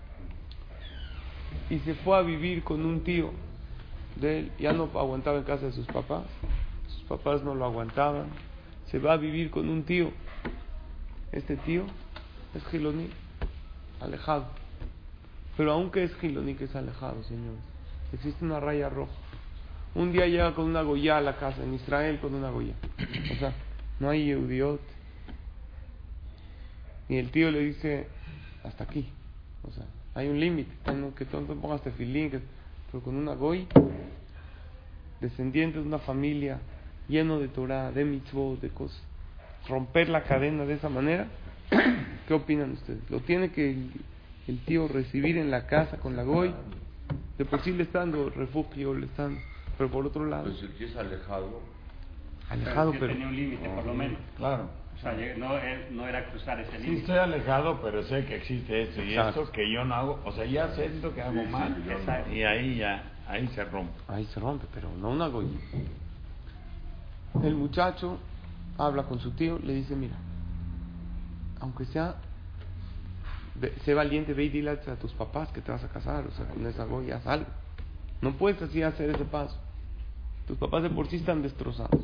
y 1.72 1.80
se 1.80 1.96
fue 1.96 2.18
a 2.18 2.22
vivir 2.22 2.64
con 2.64 2.86
un 2.86 3.04
tío 3.04 3.32
de 4.16 4.40
él. 4.40 4.52
Ya 4.60 4.74
no 4.74 4.90
aguantaba 4.94 5.40
en 5.40 5.44
casa 5.44 5.66
de 5.66 5.72
sus 5.72 5.88
papás, 5.88 6.26
sus 6.90 7.04
papás 7.04 7.44
no 7.44 7.56
lo 7.56 7.66
aguantaban. 7.66 8.28
Se 8.88 9.00
va 9.00 9.14
a 9.14 9.18
vivir 9.18 9.52
con 9.52 9.70
un 9.70 9.84
tío. 9.84 10.12
Este 11.32 11.56
tío 11.58 11.84
es 12.56 12.66
giloní, 12.68 13.10
alejado. 14.00 14.48
Pero 15.56 15.74
aunque 15.74 16.04
es 16.04 16.16
giloní 16.16 16.56
que 16.56 16.66
es 16.66 16.76
alejado, 16.76 17.24
señores, 17.24 17.60
existe 18.14 18.44
una 18.44 18.60
raya 18.60 18.90
roja. 18.90 19.12
Un 19.96 20.12
día 20.12 20.28
llega 20.28 20.54
con 20.56 20.66
una 20.66 20.82
goya 20.82 21.18
a 21.18 21.22
la 21.22 21.36
casa, 21.38 21.64
en 21.64 21.74
Israel 21.74 22.20
con 22.20 22.34
una 22.34 22.50
goya. 22.50 22.74
O 23.32 23.36
sea, 23.40 23.54
no 24.00 24.10
hay 24.10 24.30
Eudiot. 24.30 24.82
Y 27.10 27.18
el 27.18 27.32
tío 27.32 27.52
le 27.52 27.60
dice, 27.60 28.08
hasta 28.64 28.84
aquí. 28.84 29.10
O 29.64 29.72
sea, 29.72 29.86
hay 30.16 30.28
un 30.30 30.40
límite. 30.40 30.72
Que 31.16 31.26
tonto 31.26 31.56
pongas 31.56 31.82
tefilín, 31.82 32.42
pero 32.92 33.04
con 33.04 33.16
una 33.16 33.34
goy, 33.34 33.68
descendiente 35.20 35.80
de 35.80 35.86
una 35.86 36.00
familia 36.00 36.60
lleno 37.10 37.40
de 37.40 37.48
Torah, 37.50 37.92
de 37.92 38.06
mitzvot, 38.06 38.62
de 38.62 38.70
cosas. 38.70 39.02
Romper 39.68 40.08
la 40.10 40.24
cadena 40.24 40.66
de 40.66 40.76
esa 40.76 40.88
manera, 40.90 41.28
¿qué 42.28 42.34
opinan 42.34 42.72
ustedes? 42.72 43.10
¿Lo 43.10 43.20
tiene 43.20 43.52
que 43.52 43.72
el, 43.72 43.92
el 44.48 44.60
tío 44.60 44.88
recibir 44.88 45.38
en 45.38 45.52
la 45.52 45.66
casa 45.68 45.98
con 45.98 46.16
la 46.16 46.24
goy? 46.24 46.54
De 47.38 47.46
por 47.46 47.62
sí 47.62 47.72
le 47.72 47.84
está 47.84 48.00
dando 48.00 48.30
refugio, 48.30 48.94
le 48.94 49.08
están, 49.08 49.38
pero 49.78 49.90
por 49.90 50.06
otro 50.06 50.26
lado, 50.26 50.44
Pues 50.46 50.62
el 50.62 50.72
que 50.74 50.86
es 50.86 50.96
alejado, 50.96 51.62
alejado, 52.50 52.92
que 52.92 53.00
pero 53.00 53.14
tenía 53.14 53.28
un 53.28 53.36
límite, 53.36 53.68
por 53.70 53.86
lo 53.86 53.94
menos. 53.94 54.18
Claro. 54.38 54.70
O 54.96 55.02
sea, 55.02 55.14
no, 55.38 55.50
no 55.92 56.08
era 56.08 56.30
cruzar 56.30 56.60
ese 56.60 56.72
Sí, 56.78 56.84
límite. 56.84 57.02
estoy 57.02 57.18
alejado, 57.18 57.80
pero 57.82 58.04
sé 58.04 58.26
que 58.26 58.36
existe 58.36 58.82
esto 58.84 59.02
y 59.02 59.12
Exacto. 59.14 59.42
esto 59.44 59.52
que 59.54 59.72
yo 59.72 59.86
no 59.86 59.96
hago. 59.96 60.20
O 60.26 60.32
sea, 60.34 60.44
ya 60.46 60.76
siento 60.76 61.14
que 61.14 61.22
hago 61.22 61.40
Sí, 61.40 61.46
sí, 61.46 61.52
mal. 61.52 61.84
Exacto. 61.90 62.32
Y 62.34 62.44
ahí 62.44 62.76
ya, 62.78 63.04
ahí 63.28 63.48
se 63.56 63.64
rompe. 63.64 63.94
ahí 64.10 64.26
se 64.26 64.40
rompe, 64.42 64.66
pero 64.74 64.90
no 65.00 65.12
una 65.12 65.28
goy. 65.28 65.48
El 67.44 67.56
muchacho 67.56 68.18
habla 68.78 69.04
con 69.04 69.20
su 69.20 69.32
tío, 69.32 69.60
le 69.60 69.74
dice, 69.74 69.96
mira, 69.96 70.16
aunque 71.60 71.86
sea, 71.86 72.16
sé 73.86 73.94
valiente, 73.94 74.34
ve 74.34 74.46
y 74.46 74.50
dile 74.50 74.72
a 74.72 74.96
tus 74.96 75.14
papás 75.14 75.50
que 75.50 75.62
te 75.62 75.72
vas 75.72 75.84
a 75.84 75.90
casar, 75.90 76.26
o 76.28 76.32
sea, 76.32 76.46
con 76.48 76.66
esa 76.66 76.86
goy 76.86 77.12
haz 77.12 77.26
algo. 77.28 77.48
No 78.22 78.34
puedes 78.34 78.62
así 78.62 78.82
hacer 78.82 79.10
ese 79.10 79.26
paso. 79.26 79.58
Tus 80.48 80.58
papás 80.58 80.84
de 80.84 80.90
por 80.90 81.08
sí 81.08 81.18
están 81.18 81.42
destrozados. 81.42 82.02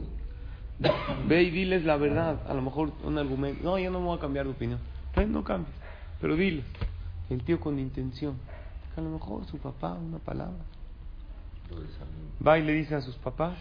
Ve 1.28 1.44
y 1.44 1.52
diles 1.52 1.84
la 1.86 1.98
verdad, 1.98 2.42
a 2.48 2.54
lo 2.54 2.62
mejor 2.62 2.92
un 3.04 3.18
argumento, 3.18 3.64
no, 3.64 3.80
yo 3.80 3.90
no 3.92 4.00
me 4.00 4.06
voy 4.06 4.18
a 4.18 4.22
cambiar 4.22 4.46
de 4.46 4.52
opinión. 4.52 4.80
Pues 5.14 5.28
no 5.28 5.44
cambies, 5.44 5.76
pero 6.22 6.36
diles. 6.36 6.66
El 7.30 7.42
tío 7.44 7.60
con 7.60 7.80
intención, 7.80 8.36
a 8.96 9.02
lo 9.02 9.10
mejor 9.10 9.46
su 9.46 9.58
papá, 9.58 9.94
una 9.94 10.20
palabra. 10.20 10.64
Va 12.46 12.60
y 12.60 12.64
le 12.64 12.74
dice 12.74 12.96
a 12.96 13.02
sus 13.02 13.16
papás, 13.16 13.58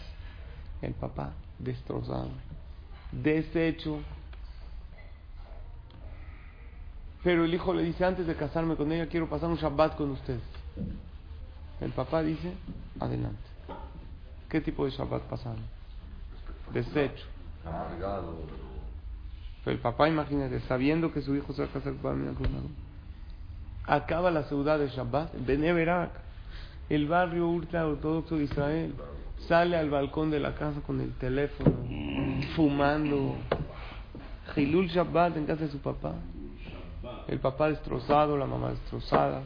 el 0.82 0.92
papá 0.92 1.32
destrozado, 1.58 2.30
deshecho. 3.12 4.00
Pero 7.22 7.44
el 7.44 7.54
hijo 7.54 7.72
le 7.72 7.82
dice, 7.82 8.04
antes 8.04 8.26
de 8.26 8.34
casarme 8.34 8.76
con 8.76 8.92
ella, 8.92 9.08
quiero 9.08 9.28
pasar 9.28 9.48
un 9.48 9.56
Shabbat 9.56 9.96
con 9.96 10.10
ustedes. 10.10 10.42
El 11.80 11.90
papá 11.92 12.22
dice, 12.22 12.52
adelante. 13.00 13.42
¿Qué 14.48 14.60
tipo 14.60 14.84
de 14.84 14.90
Shabbat 14.90 15.22
pasaron? 15.22 15.64
Deshecho. 16.72 17.26
Pero 19.64 19.76
el 19.76 19.80
papá, 19.80 20.08
imagínate, 20.08 20.60
sabiendo 20.60 21.12
que 21.12 21.22
su 21.22 21.34
hijo 21.34 21.52
se 21.54 21.62
va 21.62 21.68
a 21.68 21.72
casar 21.72 21.94
con 21.94 22.20
una 22.20 22.34
Acaba 23.86 24.30
la 24.30 24.44
ciudad 24.44 24.78
de 24.78 24.88
Shabbat, 24.88 25.34
en 25.34 25.46
Beneverak, 25.46 26.10
el 26.88 27.08
barrio 27.08 27.48
ultra 27.48 27.86
ortodoxo 27.86 28.36
de 28.36 28.44
Israel. 28.44 28.94
Sale 29.48 29.76
al 29.76 29.90
balcón 29.90 30.30
de 30.30 30.40
la 30.40 30.54
casa 30.54 30.80
con 30.80 31.00
el 31.00 31.12
teléfono, 31.14 31.70
fumando. 32.56 33.36
Hilul 34.56 34.88
Shabbat 34.88 35.36
en 35.36 35.46
casa 35.46 35.64
de 35.64 35.70
su 35.70 35.78
papá. 35.78 36.14
El 37.28 37.40
papá 37.40 37.68
destrozado, 37.68 38.36
la 38.36 38.46
mamá 38.46 38.70
destrozada. 38.70 39.42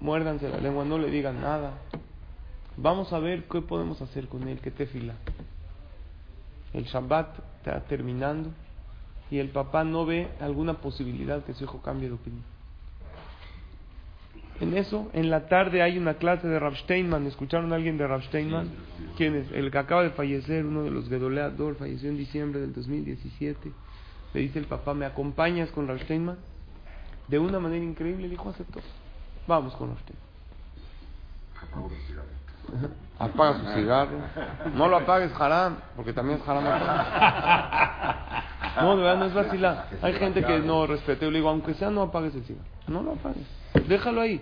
Muérdanse 0.00 0.48
la 0.48 0.58
lengua, 0.58 0.84
no 0.84 0.98
le 0.98 1.10
digan 1.10 1.40
nada. 1.40 1.78
Vamos 2.76 3.12
a 3.12 3.18
ver 3.18 3.44
qué 3.44 3.62
podemos 3.62 4.02
hacer 4.02 4.28
con 4.28 4.48
él, 4.48 4.60
que 4.60 4.70
te 4.70 4.86
fila. 4.86 5.14
El 6.72 6.84
Shabbat 6.84 7.38
está 7.58 7.80
terminando 7.84 8.50
y 9.30 9.38
el 9.38 9.50
papá 9.50 9.84
no 9.84 10.04
ve 10.04 10.28
alguna 10.40 10.74
posibilidad 10.74 11.44
que 11.44 11.54
su 11.54 11.64
hijo 11.64 11.80
cambie 11.80 12.08
de 12.08 12.14
opinión. 12.14 12.53
En 14.60 14.76
eso, 14.76 15.10
en 15.12 15.30
la 15.30 15.46
tarde 15.48 15.82
hay 15.82 15.98
una 15.98 16.14
clase 16.14 16.46
de 16.46 16.58
Rav 16.58 16.76
Steinman. 16.76 17.26
¿Escucharon 17.26 17.72
a 17.72 17.76
alguien 17.76 17.98
de 17.98 18.06
Rav 18.06 18.22
Steinman? 18.24 18.70
¿Quién 19.16 19.34
es? 19.34 19.50
El 19.52 19.70
que 19.70 19.78
acaba 19.78 20.02
de 20.02 20.10
fallecer, 20.10 20.64
uno 20.64 20.84
de 20.84 20.90
los 20.90 21.08
Gedoleador, 21.08 21.76
falleció 21.76 22.08
en 22.08 22.16
diciembre 22.16 22.60
del 22.60 22.72
2017. 22.72 23.72
Le 24.32 24.40
dice 24.40 24.58
el 24.58 24.66
papá, 24.66 24.94
¿me 24.94 25.06
acompañas 25.06 25.70
con 25.70 25.88
Rav 25.88 25.98
Steinman? 26.00 26.36
De 27.28 27.38
una 27.38 27.58
manera 27.58 27.84
increíble, 27.84 28.26
el 28.26 28.32
hijo 28.32 28.48
aceptó. 28.50 28.80
Vamos 29.46 29.74
con 29.74 29.88
Rav 29.88 29.98
Steinman. 29.98 30.24
Apaga 33.18 33.58
su 33.58 33.66
cigarro. 33.74 34.18
No 34.74 34.88
lo 34.88 34.96
apagues, 34.96 35.32
haram, 35.38 35.76
porque 35.96 36.12
también 36.12 36.40
es 36.40 36.48
haram. 36.48 36.64
No, 38.80 38.96
de 38.96 39.02
verdad, 39.02 39.18
no 39.18 39.26
es 39.26 39.34
vacilar. 39.34 39.88
Hay 40.02 40.14
gente 40.14 40.44
que 40.44 40.58
no 40.60 40.86
respeta. 40.86 41.22
Yo 41.22 41.30
le 41.30 41.38
digo, 41.38 41.48
aunque 41.48 41.74
sea, 41.74 41.90
no 41.90 42.02
apagues 42.02 42.34
el 42.34 42.44
cigarro. 42.44 42.66
No 42.88 43.02
lo 43.02 43.12
apagues. 43.12 43.46
Déjalo 43.88 44.20
ahí. 44.20 44.40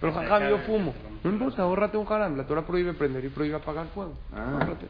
Pero 0.00 0.12
jajam, 0.12 0.48
yo 0.48 0.58
fumo. 0.58 0.94
No 1.24 1.30
importa, 1.30 1.62
ahórrate 1.62 1.96
un 1.96 2.06
haram. 2.10 2.36
La 2.36 2.46
Torah 2.46 2.66
prohíbe 2.66 2.92
prender 2.92 3.24
y 3.24 3.28
prohíbe 3.28 3.56
apagar 3.56 3.86
fuego. 3.88 4.14
Ahórrate. 4.32 4.86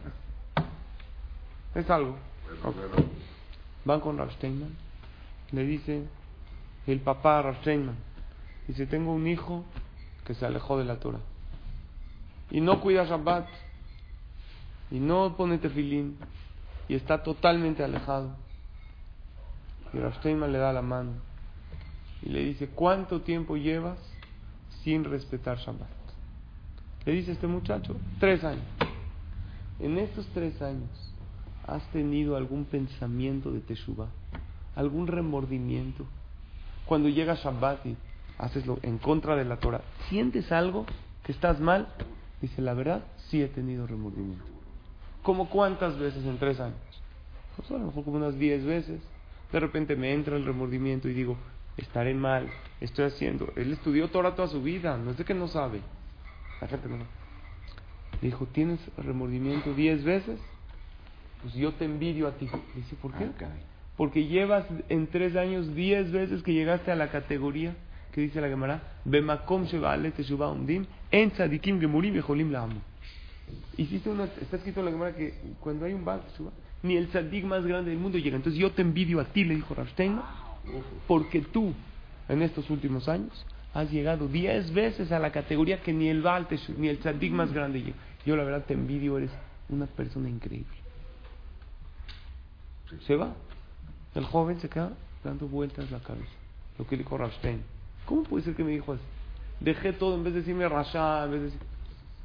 Es 1.75 1.89
algo. 1.91 2.17
Van 3.85 4.01
con 4.01 4.19
Rav 4.19 4.31
Steinman. 4.33 4.75
Le 5.53 5.65
dice 5.65 6.05
el 6.87 7.01
papá 7.01 7.39
a 7.39 7.43
Rav 7.43 7.57
Steinman. 7.61 7.97
Dice, 8.67 8.87
tengo 8.87 9.13
un 9.13 9.27
hijo 9.29 9.65
que 10.25 10.35
se 10.35 10.45
alejó 10.45 10.79
de 10.79 10.85
la 10.85 10.97
Torah. 10.97 11.21
Y 12.51 12.61
no 12.61 12.81
cuida 12.81 13.05
Shabbat. 13.05 13.47
Y 14.91 14.99
no 14.99 15.37
pone 15.37 15.59
tefilín. 15.59 16.19
Y 16.89 16.95
está 16.95 17.23
totalmente 17.23 17.85
alejado. 17.85 18.31
Y 19.93 19.99
Rav 19.99 20.15
Steinman 20.17 20.53
le 20.53 20.59
da 20.59 20.73
la 20.73 20.83
mano. 20.83 21.13
Y 22.27 22.29
le 22.29 22.43
dice, 22.45 22.67
¿cuánto 22.67 23.21
tiempo 23.21 23.57
llevas 23.57 23.99
sin 24.83 25.05
respetar 25.05 25.59
Shabbat? 25.59 25.89
Le 27.05 27.13
dice 27.13 27.31
este 27.31 27.47
muchacho, 27.47 27.95
tres 28.19 28.43
años. 28.43 28.65
En 29.79 29.97
estos 29.97 30.27
tres 30.35 30.61
años, 30.61 30.91
¿has 31.69 31.87
tenido 31.93 32.37
algún 32.37 32.65
pensamiento 32.65 33.53
de 33.53 33.61
Teshuvah? 33.61 34.09
¿Algún 34.75 35.07
remordimiento? 35.07 36.05
Cuando 36.87 37.09
llega 37.09 37.37
Shabbat 37.37 37.87
y 37.87 37.97
haces 38.39 38.67
lo 38.67 38.81
en 38.83 38.99
contra 38.99 39.37
de 39.37 39.45
la 39.45 39.59
Torah, 39.59 39.83
¿sientes 40.09 40.51
algo 40.51 40.85
que 41.23 41.31
estás 41.31 41.61
mal? 41.61 41.87
Dice, 42.43 42.61
la 42.61 42.75
verdad, 42.75 43.05
sí 43.29 43.41
he 43.41 43.47
tenido 43.47 43.87
remordimiento. 43.87 44.45
¿Cómo 45.23 45.49
cuántas 45.49 45.97
veces 45.97 46.25
en 46.25 46.39
tres 46.39 46.59
años? 46.59 46.81
Pues 47.57 47.71
a 47.71 47.75
lo 47.75 47.87
mejor 47.87 48.03
como 48.03 48.17
unas 48.17 48.37
diez 48.37 48.65
veces. 48.65 49.01
De 49.53 49.61
repente 49.61 49.95
me 49.95 50.13
entra 50.13 50.37
el 50.37 50.45
remordimiento 50.45 51.09
y 51.09 51.15
digo, 51.15 51.37
estaré 51.77 52.15
mal, 52.15 52.49
estoy 52.81 53.07
haciendo. 53.07 53.53
Él 53.57 53.73
estudió 53.73 54.09
Torah 54.09 54.35
toda 54.35 54.49
su 54.49 54.63
vida, 54.63 54.97
no 54.97 55.11
es 55.11 55.19
de 55.19 55.25
que 55.25 55.35
no 55.35 55.49
sabe. 55.49 55.81
La 56.61 56.69
gente 56.69 56.89
no. 56.89 56.97
Dijo, 58.23 58.47
¿tienes 58.47 58.81
remordimiento 58.97 59.75
diez 59.75 60.03
veces? 60.03 60.41
Pues 61.43 61.55
yo 61.55 61.73
te 61.73 61.85
envidio 61.85 62.29
a 62.29 62.33
ti. 62.33 62.49
Dice, 62.75 62.97
¿por 62.97 63.13
qué? 63.13 63.29
Porque 63.97 64.27
llevas 64.27 64.67
en 64.89 65.07
tres 65.07 65.37
años 65.37 65.75
diez 65.75 66.11
veces 66.11 66.43
que 66.43 66.53
llegaste 66.53 66.91
a 66.91 66.97
la 66.97 67.11
categoría 67.11 67.75
que 68.13 68.23
dice 68.23 68.41
la 68.41 68.49
Gemara, 68.49 68.83
Bemakom 69.05 69.67
Umdim, 69.67 70.87
En 71.11 71.31
Tzadikim 71.33 71.79
Gemurim 71.79 72.15
Yeholim 72.15 72.51
La'amu. 72.51 72.81
Hiciste 73.77 74.09
una, 74.09 74.25
está 74.25 74.57
escrito 74.57 74.81
en 74.81 74.87
la 74.87 74.93
Gemara 74.93 75.15
que 75.15 75.35
cuando 75.61 75.85
hay 75.85 75.93
un 75.93 76.03
Baal 76.03 76.23
ni 76.83 76.97
el 76.97 77.09
tzadik 77.09 77.45
más 77.45 77.67
grande 77.67 77.91
del 77.91 77.99
mundo 77.99 78.17
llega. 78.17 78.37
Entonces 78.37 78.59
yo 78.59 78.71
te 78.73 78.81
envidio 78.81 79.21
a 79.21 79.25
ti, 79.25 79.45
le 79.45 79.57
dijo 79.57 79.75
Rav 79.75 79.89
porque 81.07 81.41
tú, 81.41 81.73
en 82.29 82.43
estos 82.43 82.69
últimos 82.71 83.09
años, 83.09 83.47
has 83.75 83.91
llegado 83.91 84.27
diez 84.27 84.73
veces 84.73 85.13
a 85.13 85.19
la 85.19 85.33
categoría 85.33 85.83
que 85.83 85.93
ni 85.93 86.09
el 86.09 86.23
Baal 86.23 86.49
Teshuvah, 86.49 86.79
ni 86.79 86.89
el 86.89 86.99
tzadik 86.99 87.33
más 87.33 87.53
grande 87.53 87.81
llega. 87.81 87.97
Yo 88.25 88.37
la 88.37 88.45
verdad 88.45 88.65
te 88.65 88.75
envidio, 88.75 89.19
eres 89.19 89.31
una 89.69 89.87
persona 89.87 90.29
increíble. 90.29 90.77
Se 93.07 93.17
va. 93.17 93.35
El 94.15 94.25
joven 94.25 94.61
se 94.61 94.69
queda 94.69 94.93
dando 95.23 95.47
vueltas 95.47 95.91
la 95.91 96.01
cabeza. 96.01 96.31
Lo 96.79 96.87
que 96.87 96.97
dijo 96.97 97.19
Rav 97.19 97.33
¿Cómo 98.07 98.23
puede 98.23 98.45
ser 98.45 98.55
que 98.55 98.65
me 98.65 98.71
dijo 98.71 98.93
así? 98.93 99.03
Dejé 99.61 99.93
todo 99.93 100.15
en 100.15 100.25
vez 100.25 100.35
de 100.35 100.41
decirme 100.41 100.69
Rasha, 100.69 101.25
en 101.25 101.31
vez 101.31 101.41
de 101.41 101.47
decir... 101.47 101.61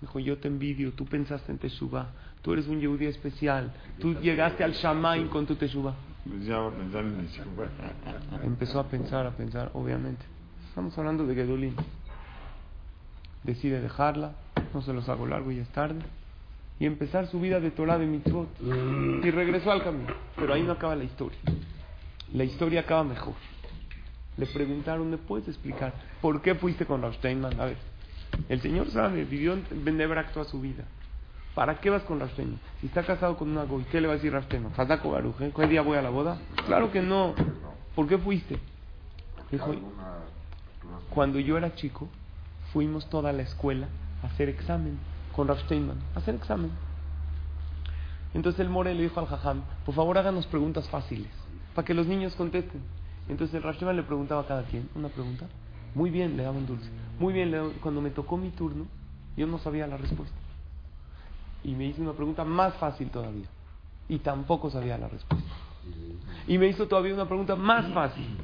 Dijo, 0.01 0.19
yo 0.19 0.37
te 0.37 0.47
envidio, 0.47 0.93
tú 0.93 1.05
pensaste 1.05 1.51
en 1.51 1.59
Teshuvah, 1.59 2.09
tú 2.41 2.53
eres 2.53 2.67
un 2.67 2.79
Yehudi 2.79 3.05
especial, 3.05 3.71
tú 3.99 4.15
llegaste 4.15 4.63
al 4.63 4.73
Shamaim 4.73 5.27
con 5.27 5.45
tu 5.45 5.55
Teshuvah. 5.55 5.93
Empezó 8.43 8.79
a 8.79 8.87
pensar, 8.87 9.25
a 9.25 9.31
pensar, 9.31 9.71
obviamente. 9.73 10.23
Estamos 10.69 10.97
hablando 10.97 11.25
de 11.25 11.35
Gedolín. 11.35 11.75
Decide 13.43 13.81
dejarla, 13.81 14.33
no 14.73 14.81
se 14.81 14.93
los 14.93 15.09
hago 15.09 15.25
largo 15.25 15.51
y 15.51 15.59
es 15.59 15.67
tarde, 15.69 15.99
y 16.79 16.85
empezar 16.85 17.27
su 17.27 17.39
vida 17.39 17.59
de 17.59 17.71
Torah 17.71 17.97
de 17.97 18.05
Mitzvot. 18.05 18.49
Y 18.61 19.31
regresó 19.31 19.71
al 19.71 19.83
camino. 19.83 20.13
Pero 20.35 20.53
ahí 20.53 20.63
no 20.63 20.73
acaba 20.73 20.95
la 20.95 21.03
historia. 21.03 21.39
La 22.33 22.43
historia 22.43 22.81
acaba 22.81 23.03
mejor. 23.03 23.33
Le 24.37 24.45
preguntaron, 24.45 25.09
¿me 25.09 25.17
puedes 25.17 25.47
explicar 25.47 25.93
por 26.21 26.41
qué 26.41 26.55
fuiste 26.55 26.85
con 26.85 27.11
Steinman? 27.13 27.59
A 27.59 27.65
ver, 27.65 27.77
el 28.47 28.61
señor 28.61 28.89
sabe, 28.89 29.25
vivió 29.25 29.53
en 29.53 29.65
Bendebrak 29.83 30.31
toda 30.33 30.45
su 30.45 30.61
vida. 30.61 30.85
¿Para 31.55 31.79
qué 31.81 31.89
vas 31.89 32.03
con 32.03 32.19
Rav 32.19 32.29
Steinman? 32.31 32.59
Si 32.79 32.87
está 32.87 33.03
casado 33.03 33.37
con 33.37 33.49
una 33.49 33.63
goy, 33.65 33.83
¿qué 33.91 33.99
le 33.99 34.07
va 34.07 34.13
a 34.13 34.15
decir 34.15 34.31
Rav 34.31 34.43
Steinman? 34.45 34.71
¿Fadako 34.73 35.11
Baruj? 35.11 35.41
¿eh? 35.41 35.51
¿Qué 35.55 35.67
día 35.67 35.81
voy 35.81 35.97
a 35.97 36.01
la 36.01 36.09
boda? 36.09 36.37
Claro 36.65 36.91
que 36.91 37.01
no. 37.01 37.33
¿Por 37.95 38.07
qué 38.07 38.17
fuiste? 38.17 38.57
Dijo, 39.51 39.73
cuando 41.09 41.39
yo 41.39 41.57
era 41.57 41.75
chico, 41.75 42.07
fuimos 42.71 43.09
toda 43.09 43.33
la 43.33 43.41
escuela 43.41 43.87
a 44.23 44.27
hacer 44.27 44.47
examen 44.47 44.97
con 45.35 45.47
Rav 45.47 45.59
Steinman, 45.59 45.97
a 46.15 46.19
hacer 46.19 46.35
examen. 46.35 46.71
Entonces 48.33 48.61
el 48.61 48.69
More 48.69 48.95
le 48.95 49.03
dijo 49.03 49.19
al 49.19 49.25
Jajam, 49.27 49.61
por 49.85 49.93
favor 49.93 50.17
háganos 50.17 50.47
preguntas 50.47 50.87
fáciles, 50.89 51.31
para 51.75 51.85
que 51.85 51.93
los 51.93 52.07
niños 52.07 52.33
contesten. 52.35 52.81
Entonces 53.27 53.61
el 53.61 53.95
le 53.95 54.03
preguntaba 54.03 54.41
a 54.41 54.47
cada 54.47 54.63
quien 54.63 54.89
una 54.95 55.09
pregunta. 55.09 55.47
Muy 55.93 56.09
bien, 56.09 56.37
le 56.37 56.43
daban 56.43 56.65
dulce. 56.65 56.89
Muy 57.19 57.33
bien, 57.33 57.51
le 57.51 57.57
daban- 57.57 57.73
cuando 57.81 58.01
me 58.01 58.09
tocó 58.09 58.37
mi 58.37 58.49
turno, 58.49 58.85
yo 59.35 59.47
no 59.47 59.57
sabía 59.59 59.85
la 59.87 59.97
respuesta. 59.97 60.35
Y 61.63 61.73
me 61.73 61.85
hizo 61.85 62.01
una 62.01 62.13
pregunta 62.13 62.43
más 62.43 62.73
fácil 62.75 63.09
todavía. 63.09 63.47
Y 64.09 64.19
tampoco 64.19 64.69
sabía 64.69 64.97
la 64.97 65.07
respuesta. 65.07 65.49
Y 66.47 66.57
me 66.57 66.67
hizo 66.67 66.87
todavía 66.87 67.13
una 67.13 67.27
pregunta 67.27 67.55
más 67.55 67.91
fácil. 67.93 68.37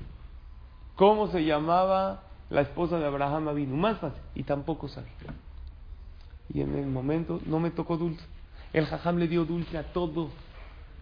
¿Cómo 0.96 1.28
se 1.28 1.44
llamaba 1.44 2.24
la 2.50 2.62
esposa 2.62 2.98
de 3.00 3.06
Abraham 3.06 3.50
Avinu? 3.50 3.76
Más 3.76 3.98
fácil. 4.00 4.22
Y 4.36 4.44
tampoco 4.44 4.88
sabía. 4.88 5.12
Y 6.54 6.62
en 6.62 6.76
el 6.76 6.88
momento 6.88 7.40
no 7.46 7.60
me 7.60 7.72
tocó 7.72 7.98
dulce. 7.98 8.24
El 8.74 8.86
jajam 8.86 9.18
le 9.18 9.28
dio 9.28 9.46
dulce 9.46 9.78
a 9.78 9.92
todo. 9.94 10.30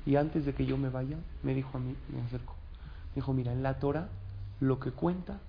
Y 0.05 0.15
antes 0.15 0.45
de 0.45 0.53
que 0.53 0.65
yo 0.65 0.77
me 0.77 0.89
vaya, 0.89 1.17
me 1.43 1.53
dijo 1.53 1.77
a 1.77 1.79
mí, 1.79 1.95
me 2.09 2.21
acercó. 2.21 2.53
Me 3.09 3.15
dijo, 3.15 3.33
mira, 3.33 3.51
en 3.51 3.63
la 3.63 3.79
Torah 3.79 4.09
lo 4.59 4.79
que 4.79 4.91
cuenta 4.91 5.39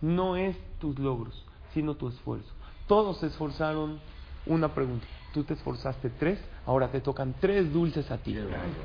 no 0.00 0.36
es 0.36 0.56
tus 0.78 0.98
logros, 0.98 1.44
sino 1.74 1.94
tu 1.94 2.08
esfuerzo. 2.08 2.48
Todos 2.86 3.18
se 3.18 3.26
esforzaron 3.26 4.00
una 4.46 4.74
pregunta. 4.74 5.06
Tú 5.32 5.44
te 5.44 5.54
esforzaste 5.54 6.10
tres, 6.10 6.40
ahora 6.66 6.88
te 6.88 7.00
tocan 7.00 7.34
tres 7.40 7.72
dulces 7.72 8.10
a 8.10 8.18
ti. 8.18 8.36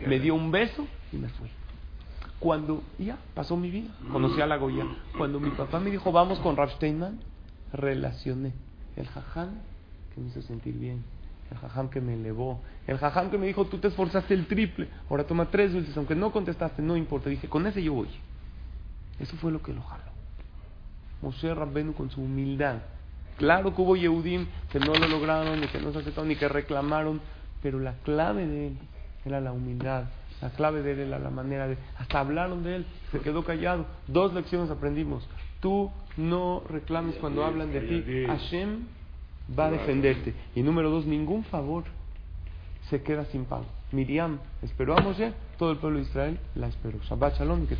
Me 0.05 0.19
dio 0.19 0.35
un 0.35 0.51
beso 0.51 0.87
y 1.11 1.17
me 1.17 1.29
fui. 1.29 1.49
Cuando 2.39 2.83
ya 2.99 3.17
pasó 3.33 3.57
mi 3.57 3.71
vida, 3.71 3.89
conocí 4.11 4.39
a 4.41 4.45
la 4.45 4.57
Goya. 4.57 4.85
Cuando 5.17 5.39
mi 5.39 5.49
papá 5.51 5.79
me 5.79 5.89
dijo, 5.89 6.11
vamos 6.11 6.39
con 6.39 6.55
Rav 6.55 6.71
Steinman, 6.71 7.19
relacioné 7.73 8.53
el 8.95 9.07
jajam 9.07 9.49
que 10.13 10.21
me 10.21 10.27
hizo 10.27 10.41
sentir 10.41 10.75
bien, 10.75 11.03
el 11.51 11.57
jajam 11.57 11.89
que 11.89 12.01
me 12.01 12.13
elevó, 12.13 12.61
el 12.87 12.97
jajam 12.97 13.31
que 13.31 13.37
me 13.37 13.47
dijo, 13.47 13.65
tú 13.65 13.79
te 13.79 13.87
esforzaste 13.87 14.33
el 14.33 14.47
triple, 14.47 14.87
ahora 15.09 15.25
toma 15.25 15.49
tres 15.49 15.73
dulces, 15.73 15.95
aunque 15.97 16.15
no 16.15 16.31
contestaste, 16.31 16.81
no 16.81 16.95
importa. 16.95 17.29
Dije, 17.29 17.47
con 17.47 17.65
ese 17.65 17.81
yo 17.81 17.93
voy. 17.93 18.09
Eso 19.19 19.35
fue 19.37 19.51
lo 19.51 19.61
que 19.61 19.73
lo 19.73 19.81
jaló. 19.81 20.03
Moshe 21.21 21.53
Rabbenu 21.53 21.93
con 21.93 22.11
su 22.11 22.21
humildad. 22.21 22.79
Claro 23.37 23.75
que 23.75 23.81
hubo 23.81 23.95
Yehudim 23.95 24.47
que 24.71 24.79
no 24.79 24.93
lo 24.93 25.07
lograron, 25.07 25.59
ni 25.59 25.67
que 25.67 25.79
no 25.79 25.91
se 25.91 25.99
aceptaron, 25.99 26.29
ni 26.29 26.35
que 26.35 26.47
reclamaron, 26.47 27.21
pero 27.61 27.79
la 27.79 27.93
clave 28.03 28.47
de 28.47 28.67
él 28.67 28.77
era 29.25 29.41
la 29.41 29.51
humildad. 29.51 30.05
La 30.41 30.49
clave 30.49 30.81
de 30.81 30.91
él 30.93 30.99
era 30.99 31.19
la 31.19 31.29
manera 31.29 31.67
de... 31.67 31.77
Hasta 31.97 32.19
hablaron 32.19 32.63
de 32.63 32.77
él, 32.77 32.85
se 33.11 33.19
quedó 33.19 33.43
callado. 33.43 33.85
Dos 34.07 34.33
lecciones 34.33 34.69
aprendimos. 34.69 35.27
Tú 35.59 35.91
no 36.17 36.63
reclames 36.69 37.15
cuando 37.15 37.43
hablan 37.43 37.71
de 37.71 37.81
ti. 37.81 38.25
Hashem 38.27 38.85
va 39.57 39.67
a 39.67 39.71
defenderte. 39.71 40.33
Y 40.55 40.61
número 40.61 40.89
dos, 40.89 41.05
ningún 41.05 41.43
favor 41.45 41.83
se 42.89 43.01
queda 43.01 43.25
sin 43.25 43.45
pago. 43.45 43.65
Miriam 43.91 44.39
esperó 44.61 44.97
a 44.97 45.01
Moshe, 45.01 45.33
todo 45.57 45.71
el 45.71 45.77
pueblo 45.77 45.99
de 45.99 46.05
Israel 46.05 46.39
la 46.55 46.67
esperó. 46.67 46.99
Shabbat 47.03 47.37
Shalom 47.37 47.65
que 47.67 47.75